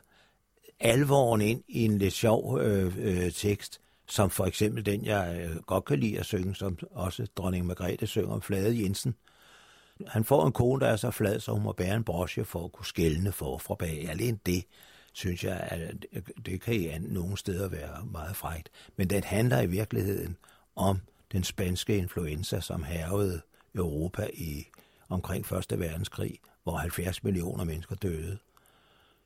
alvoren 0.80 1.42
ind 1.42 1.64
i 1.68 1.86
en 1.86 1.98
lidt 1.98 2.14
sjov 2.14 2.60
øh, 2.60 2.98
øh, 2.98 3.32
tekst, 3.32 3.82
som 4.08 4.30
for 4.30 4.46
eksempel 4.46 4.86
den, 4.86 5.06
jeg 5.06 5.50
øh, 5.50 5.62
godt 5.62 5.86
kan 5.86 6.00
lide 6.00 6.20
at 6.20 6.26
synge, 6.26 6.56
som 6.56 6.78
også 6.92 7.28
dronning 7.36 7.66
Margrethe 7.66 8.08
synger 8.08 8.34
om 8.34 8.42
Flade 8.42 8.84
Jensen, 8.84 9.16
han 10.08 10.24
får 10.24 10.46
en 10.46 10.52
kone, 10.52 10.86
der 10.86 10.88
er 10.88 10.96
så 10.96 11.12
flad, 11.12 11.40
så 11.40 11.52
hun 11.52 11.64
må 11.64 11.72
bære 11.72 11.96
en 11.96 12.04
brosje 12.04 12.46
for 12.46 12.66
at 12.66 12.72
kunne 12.72 12.86
skælne 12.86 13.32
for 13.32 13.58
fra 13.58 13.76
bag. 13.76 14.10
Alene 14.10 14.40
det, 14.46 14.66
synes 15.14 15.44
jeg, 15.44 15.68
at 15.72 16.06
det 16.46 16.62
kan 16.62 16.74
i 16.74 16.98
nogle 17.00 17.38
steder 17.38 17.70
være 17.70 18.06
meget 18.12 18.36
frægt. 18.36 18.70
Men 18.98 19.10
den 19.10 19.24
handler 19.24 19.62
i 19.62 19.66
virkeligheden 19.66 20.38
om 20.76 21.00
den 21.32 21.44
spanske 21.44 21.98
influenza, 21.98 22.60
som 22.60 22.84
hervede 22.84 23.42
Europa 23.76 24.28
i 24.34 24.66
omkring 25.10 25.46
1. 25.54 25.80
verdenskrig, 25.80 26.40
hvor 26.64 26.78
70 26.78 27.24
millioner 27.24 27.64
mennesker 27.64 27.96
døde. 27.96 28.38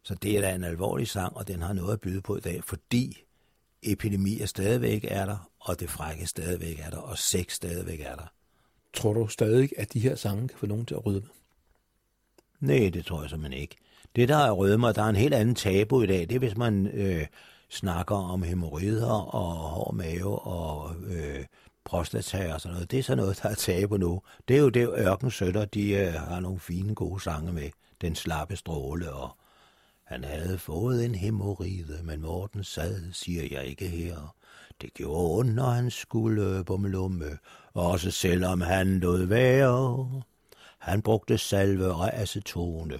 Så 0.03 0.15
det 0.15 0.38
er 0.38 0.41
da 0.41 0.55
en 0.55 0.63
alvorlig 0.63 1.07
sang, 1.07 1.38
og 1.38 1.47
den 1.47 1.61
har 1.61 1.73
noget 1.73 1.93
at 1.93 2.01
byde 2.01 2.21
på 2.21 2.38
i 2.38 2.39
dag, 2.39 2.63
fordi 2.63 3.23
epidemier 3.83 4.45
stadigvæk 4.45 5.05
er 5.07 5.25
der, 5.25 5.49
og 5.59 5.79
det 5.79 5.89
frække 5.89 6.27
stadigvæk 6.27 6.79
er 6.79 6.89
der, 6.89 6.97
og 6.97 7.17
sex 7.17 7.53
stadigvæk 7.53 7.99
er 7.99 8.15
der. 8.15 8.34
Tror 8.95 9.13
du 9.13 9.27
stadig, 9.27 9.69
at 9.77 9.93
de 9.93 9.99
her 9.99 10.15
sange 10.15 10.47
kan 10.47 10.58
få 10.58 10.65
nogen 10.65 10.86
til 10.86 10.95
at 10.95 11.05
rydde 11.05 11.27
Nej, 12.60 12.89
det 12.93 13.05
tror 13.05 13.21
jeg 13.21 13.29
simpelthen 13.29 13.62
ikke. 13.62 13.75
Det, 14.15 14.29
der 14.29 14.38
er 14.38 14.51
rødmer, 14.51 14.91
der 14.91 15.03
er 15.03 15.10
en 15.10 15.15
helt 15.15 15.34
anden 15.34 15.55
tabu 15.55 16.01
i 16.01 16.08
dag, 16.08 16.19
det 16.19 16.31
er, 16.31 16.39
hvis 16.39 16.58
man 16.58 16.88
øh, 16.88 17.27
snakker 17.69 18.15
om 18.15 18.43
hemorrider 18.43 19.12
og 19.12 19.51
hård 19.53 19.93
mave 19.93 20.39
og 20.39 20.95
øh, 21.08 21.45
prostata 21.86 22.53
og 22.53 22.62
sådan 22.62 22.73
noget. 22.73 22.91
Det 22.91 22.99
er 22.99 23.03
sådan 23.03 23.17
noget, 23.17 23.39
der 23.43 23.49
er 23.49 23.55
tabu 23.55 23.97
nu. 23.97 24.21
Det 24.47 24.55
er 24.55 24.62
jo 24.62 24.69
det, 24.69 24.89
Ørkensøtter, 24.97 25.65
de 25.65 25.91
øh, 25.91 26.13
har 26.13 26.39
nogle 26.39 26.60
fine, 26.60 26.95
gode 26.95 27.23
sange 27.23 27.53
med. 27.53 27.69
Den 28.01 28.15
slappe 28.15 28.55
stråle 28.55 29.12
og 29.12 29.38
han 30.03 30.23
havde 30.23 30.58
fået 30.58 31.05
en 31.05 31.15
hemorride, 31.15 31.99
men 32.03 32.21
Morten 32.21 32.63
sad, 32.63 33.13
siger 33.13 33.47
jeg 33.51 33.65
ikke 33.65 33.88
her. 33.88 34.36
Det 34.81 34.93
gjorde 34.93 35.39
ondt, 35.39 35.55
når 35.55 35.69
han 35.69 35.91
skulle 35.91 36.58
øh, 36.58 36.65
bumlumme 36.65 37.38
også 37.75 38.11
selvom 38.11 38.61
han 38.61 38.99
lod 38.99 39.25
være. 39.25 40.21
Han 40.79 41.01
brugte 41.01 41.38
salve 41.38 41.93
og 41.93 42.13
acetone. 42.13 42.99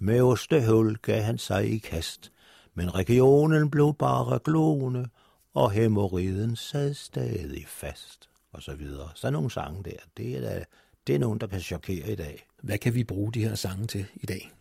Med 0.00 0.20
ostehul 0.20 0.96
gav 0.96 1.22
han 1.22 1.38
sig 1.38 1.70
i 1.70 1.78
kast, 1.78 2.32
men 2.74 2.94
regionen 2.94 3.70
blev 3.70 3.94
bare 3.98 4.38
glående, 4.44 5.08
og 5.54 5.70
hemoriden 5.70 6.56
sad 6.56 6.94
stadig 6.94 7.64
fast, 7.68 8.28
og 8.52 8.62
så 8.62 8.74
videre. 8.74 9.08
Så 9.14 9.30
nogle 9.30 9.50
sange 9.50 9.82
der, 9.84 9.96
det 10.16 10.36
er, 10.36 10.40
da, 10.40 10.64
det 11.06 11.14
er 11.14 11.18
nogen, 11.18 11.40
der 11.40 11.46
kan 11.46 11.60
chokere 11.60 12.12
i 12.12 12.14
dag. 12.14 12.46
Hvad 12.62 12.78
kan 12.78 12.94
vi 12.94 13.04
bruge 13.04 13.32
de 13.32 13.44
her 13.44 13.54
sange 13.54 13.86
til 13.86 14.06
i 14.14 14.26
dag? 14.26 14.52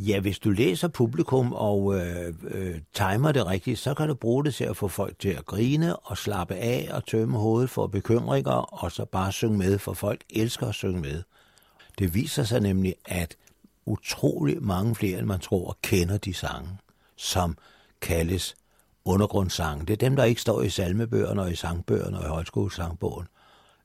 Ja, 0.00 0.20
hvis 0.20 0.38
du 0.38 0.50
læser 0.50 0.88
publikum 0.88 1.52
og 1.52 1.94
øh, 2.00 2.34
øh, 2.48 2.80
timer 2.94 3.32
det 3.32 3.46
rigtigt, 3.46 3.78
så 3.78 3.94
kan 3.94 4.08
du 4.08 4.14
bruge 4.14 4.44
det 4.44 4.54
til 4.54 4.64
at 4.64 4.76
få 4.76 4.88
folk 4.88 5.18
til 5.18 5.28
at 5.28 5.46
grine 5.46 5.96
og 5.96 6.18
slappe 6.18 6.54
af 6.54 6.88
og 6.92 7.06
tømme 7.06 7.38
hovedet 7.38 7.70
for 7.70 7.86
bekymringer, 7.86 8.52
og 8.52 8.92
så 8.92 9.04
bare 9.04 9.32
synge 9.32 9.58
med, 9.58 9.78
for 9.78 9.92
folk 9.92 10.20
elsker 10.30 10.66
at 10.66 10.74
synge 10.74 11.00
med. 11.00 11.22
Det 11.98 12.14
viser 12.14 12.44
sig 12.44 12.60
nemlig, 12.60 12.94
at 13.04 13.36
utrolig 13.86 14.62
mange 14.62 14.94
flere, 14.94 15.18
end 15.18 15.26
man 15.26 15.40
tror, 15.40 15.78
kender 15.82 16.18
de 16.18 16.34
sange, 16.34 16.70
som 17.16 17.56
kaldes 18.00 18.56
undergrundssange. 19.04 19.86
Det 19.86 19.92
er 19.92 20.08
dem, 20.08 20.16
der 20.16 20.24
ikke 20.24 20.40
står 20.40 20.62
i 20.62 20.70
salmebøgerne 20.70 21.42
og 21.42 21.52
i 21.52 21.56
sangbøgerne 21.56 22.18
og 22.18 22.24
i 22.24 22.28
højskolesangbogen 22.28 23.26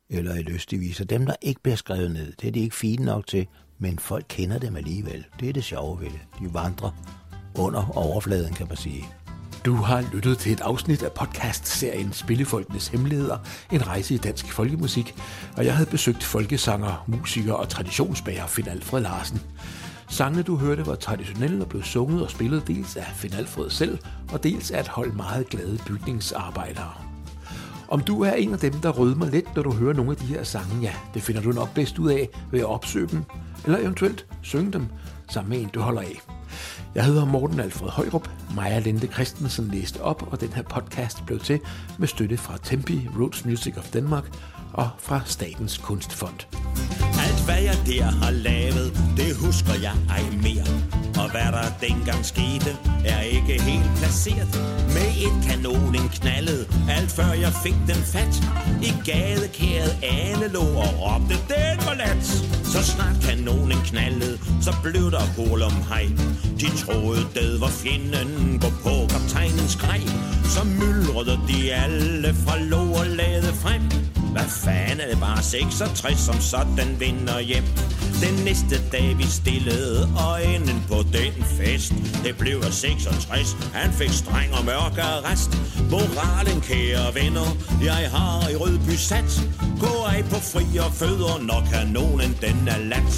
eller 0.10 0.36
i 0.36 0.41
lystigviser. 0.41 1.06
Dem, 1.06 1.26
der 1.26 1.36
ikke 1.41 1.62
bliver 1.62 1.76
skrevet 1.76 2.12
ned, 2.12 2.34
det 2.41 2.47
er 2.47 2.52
de 2.52 2.60
ikke 2.60 2.76
fine 2.76 3.06
nok 3.06 3.28
til, 3.28 3.47
men 3.79 3.99
folk 3.99 4.25
kender 4.29 4.59
dem 4.59 4.75
alligevel. 4.75 5.25
Det 5.39 5.49
er 5.49 5.53
det 5.53 5.63
sjove 5.63 5.99
ved 5.99 6.07
det. 6.07 6.19
De 6.39 6.53
vandrer 6.53 6.91
under 7.55 7.97
overfladen, 7.97 8.53
kan 8.53 8.67
man 8.67 8.77
sige. 8.77 9.05
Du 9.65 9.75
har 9.75 10.05
lyttet 10.13 10.38
til 10.38 10.51
et 10.51 10.62
afsnit 10.62 11.03
af 11.03 11.12
podcast-serien 11.12 12.13
Spillefolkenes 12.13 12.88
Hemmeligheder, 12.88 13.38
en 13.71 13.88
rejse 13.88 14.13
i 14.13 14.17
dansk 14.17 14.51
folkemusik, 14.51 15.15
og 15.57 15.65
jeg 15.65 15.75
havde 15.75 15.89
besøgt 15.89 16.23
folkesanger, 16.23 17.05
musiker 17.07 17.53
og 17.53 17.69
traditionsbærer 17.69 18.47
Finn 18.47 18.67
Alfred 18.67 19.01
Larsen. 19.01 19.41
Sangene, 20.09 20.43
du 20.43 20.55
hørte, 20.55 20.88
var 20.88 20.95
traditionelle 20.95 21.63
og 21.63 21.69
blev 21.69 21.83
sunget 21.83 22.23
og 22.23 22.31
spillet 22.31 22.67
dels 22.67 22.95
af 22.95 23.12
Finn 23.15 23.33
Alfred 23.33 23.69
selv, 23.69 23.97
og 24.31 24.43
dels 24.43 24.71
af 24.71 24.79
et 24.79 24.88
hold 24.88 25.12
meget 25.12 25.49
glade 25.49 25.79
bygningsarbejdere. 25.88 27.12
Om 27.88 28.02
du 28.02 28.24
er 28.24 28.32
en 28.32 28.54
af 28.54 28.60
dem, 28.60 28.74
der 28.74 28.89
rødmer 28.89 29.30
lidt, 29.30 29.56
når 29.56 29.63
du 29.63 29.72
hører 29.72 29.93
nogle 29.93 30.12
af 30.12 30.17
de 30.17 30.26
her 30.26 30.43
sange, 30.43 30.82
ja, 30.82 30.93
det 31.13 31.22
finder 31.22 31.41
du 31.41 31.52
nok 31.52 31.74
bedst 31.74 32.00
ud 32.00 32.10
af 32.10 32.30
ved 32.52 32.60
at 32.60 32.65
opsøge 32.65 33.08
dem, 33.08 33.24
eller 33.65 33.78
eventuelt 33.78 34.26
synge 34.41 34.72
dem 34.72 34.88
sammen 35.30 35.50
med 35.50 35.62
en, 35.62 35.69
du 35.74 35.80
holder 35.80 36.02
af. 36.02 36.22
Jeg 36.96 37.06
hedder 37.06 37.26
Morten 37.26 37.60
Alfred 37.60 37.89
Højrup. 37.89 38.30
Maja 38.56 38.80
Linde 38.80 39.08
Christensen 39.08 39.67
læste 39.67 40.02
op, 40.02 40.28
og 40.32 40.41
den 40.41 40.54
her 40.54 40.63
podcast 40.63 41.26
blev 41.26 41.39
til 41.39 41.60
med 41.98 42.08
støtte 42.08 42.38
fra 42.38 42.58
Tempi, 42.63 43.10
Roots 43.19 43.46
Music 43.46 43.78
of 43.78 43.89
Denmark 43.89 44.39
og 44.74 44.89
fra 45.00 45.22
Statens 45.26 45.78
Kunstfond. 45.78 46.39
Jeg 47.73 47.86
der 47.88 48.03
har 48.03 48.31
lavet, 48.31 48.88
det 49.17 49.36
husker 49.36 49.73
jeg 49.81 49.95
ej 50.09 50.23
mere. 50.45 50.67
Og 51.21 51.31
hvad 51.31 51.49
der 51.55 51.88
dengang 51.88 52.25
skete, 52.25 52.71
er 53.05 53.21
ikke 53.21 53.62
helt 53.62 53.91
placeret. 53.97 54.53
Med 54.95 55.09
et 55.25 55.38
kanonen 55.47 56.09
knaldet, 56.09 56.62
alt 56.89 57.12
før 57.12 57.31
jeg 57.43 57.53
fik 57.63 57.77
den 57.88 58.01
fat. 58.13 58.36
I 58.88 58.91
gadekæret 59.05 59.93
alle 60.03 60.47
lå 60.47 60.65
og 60.86 60.91
råbte, 61.01 61.36
den 61.53 61.77
var 61.88 61.95
lat. 62.01 62.25
Så 62.73 62.83
snart 62.83 63.17
kanonen 63.27 63.81
knaldede, 63.86 64.38
så 64.62 64.71
blev 64.83 65.12
der 65.12 65.25
hul 65.38 65.62
om 65.62 65.77
hej. 65.89 66.05
De 66.62 66.67
troede, 66.83 67.23
det 67.33 67.62
var 67.62 67.73
fjenden, 67.83 68.59
gå 68.59 68.69
på 68.83 68.93
kaptajnens 69.13 69.75
grej. 69.75 70.01
Så 70.55 70.63
myldrede 70.63 71.39
de 71.47 71.73
alle 71.73 72.33
fra 72.33 72.59
lå 72.59 72.83
og 73.01 73.07
lade 73.07 73.53
frem. 73.63 74.12
Hvad 74.34 74.50
fanden 74.63 75.00
er 75.00 75.08
det 75.10 75.19
bare 75.19 75.43
66 75.43 76.19
som 76.19 76.41
sådan 76.41 77.00
vinder 77.00 77.39
hjem? 77.39 77.63
Den 78.26 78.46
næste 78.46 78.76
dag 78.91 79.17
vi 79.17 79.24
stillede 79.24 80.10
øjnen 80.32 80.84
på 80.88 80.98
den 81.17 81.34
fest. 81.58 81.93
Det 82.24 82.38
blev 82.38 82.58
af 82.65 82.74
66, 82.74 83.58
han 83.74 83.93
fik 83.93 84.10
streng 84.10 84.54
og 84.58 84.65
mørk 84.65 84.98
arrest. 84.98 85.52
Moralen 85.91 86.62
kære 86.62 87.15
venner, 87.15 87.50
jeg 87.84 88.10
har 88.12 88.50
i 88.50 88.56
Rødby 88.56 88.96
sat 89.10 89.32
Gå 89.80 89.93
af 90.15 90.24
på 90.24 90.39
fri 90.52 90.65
og 90.86 90.91
fødder, 90.93 91.36
når 91.50 91.67
kanonen 91.74 92.38
den 92.41 92.67
er 92.67 92.80
lat 92.91 93.13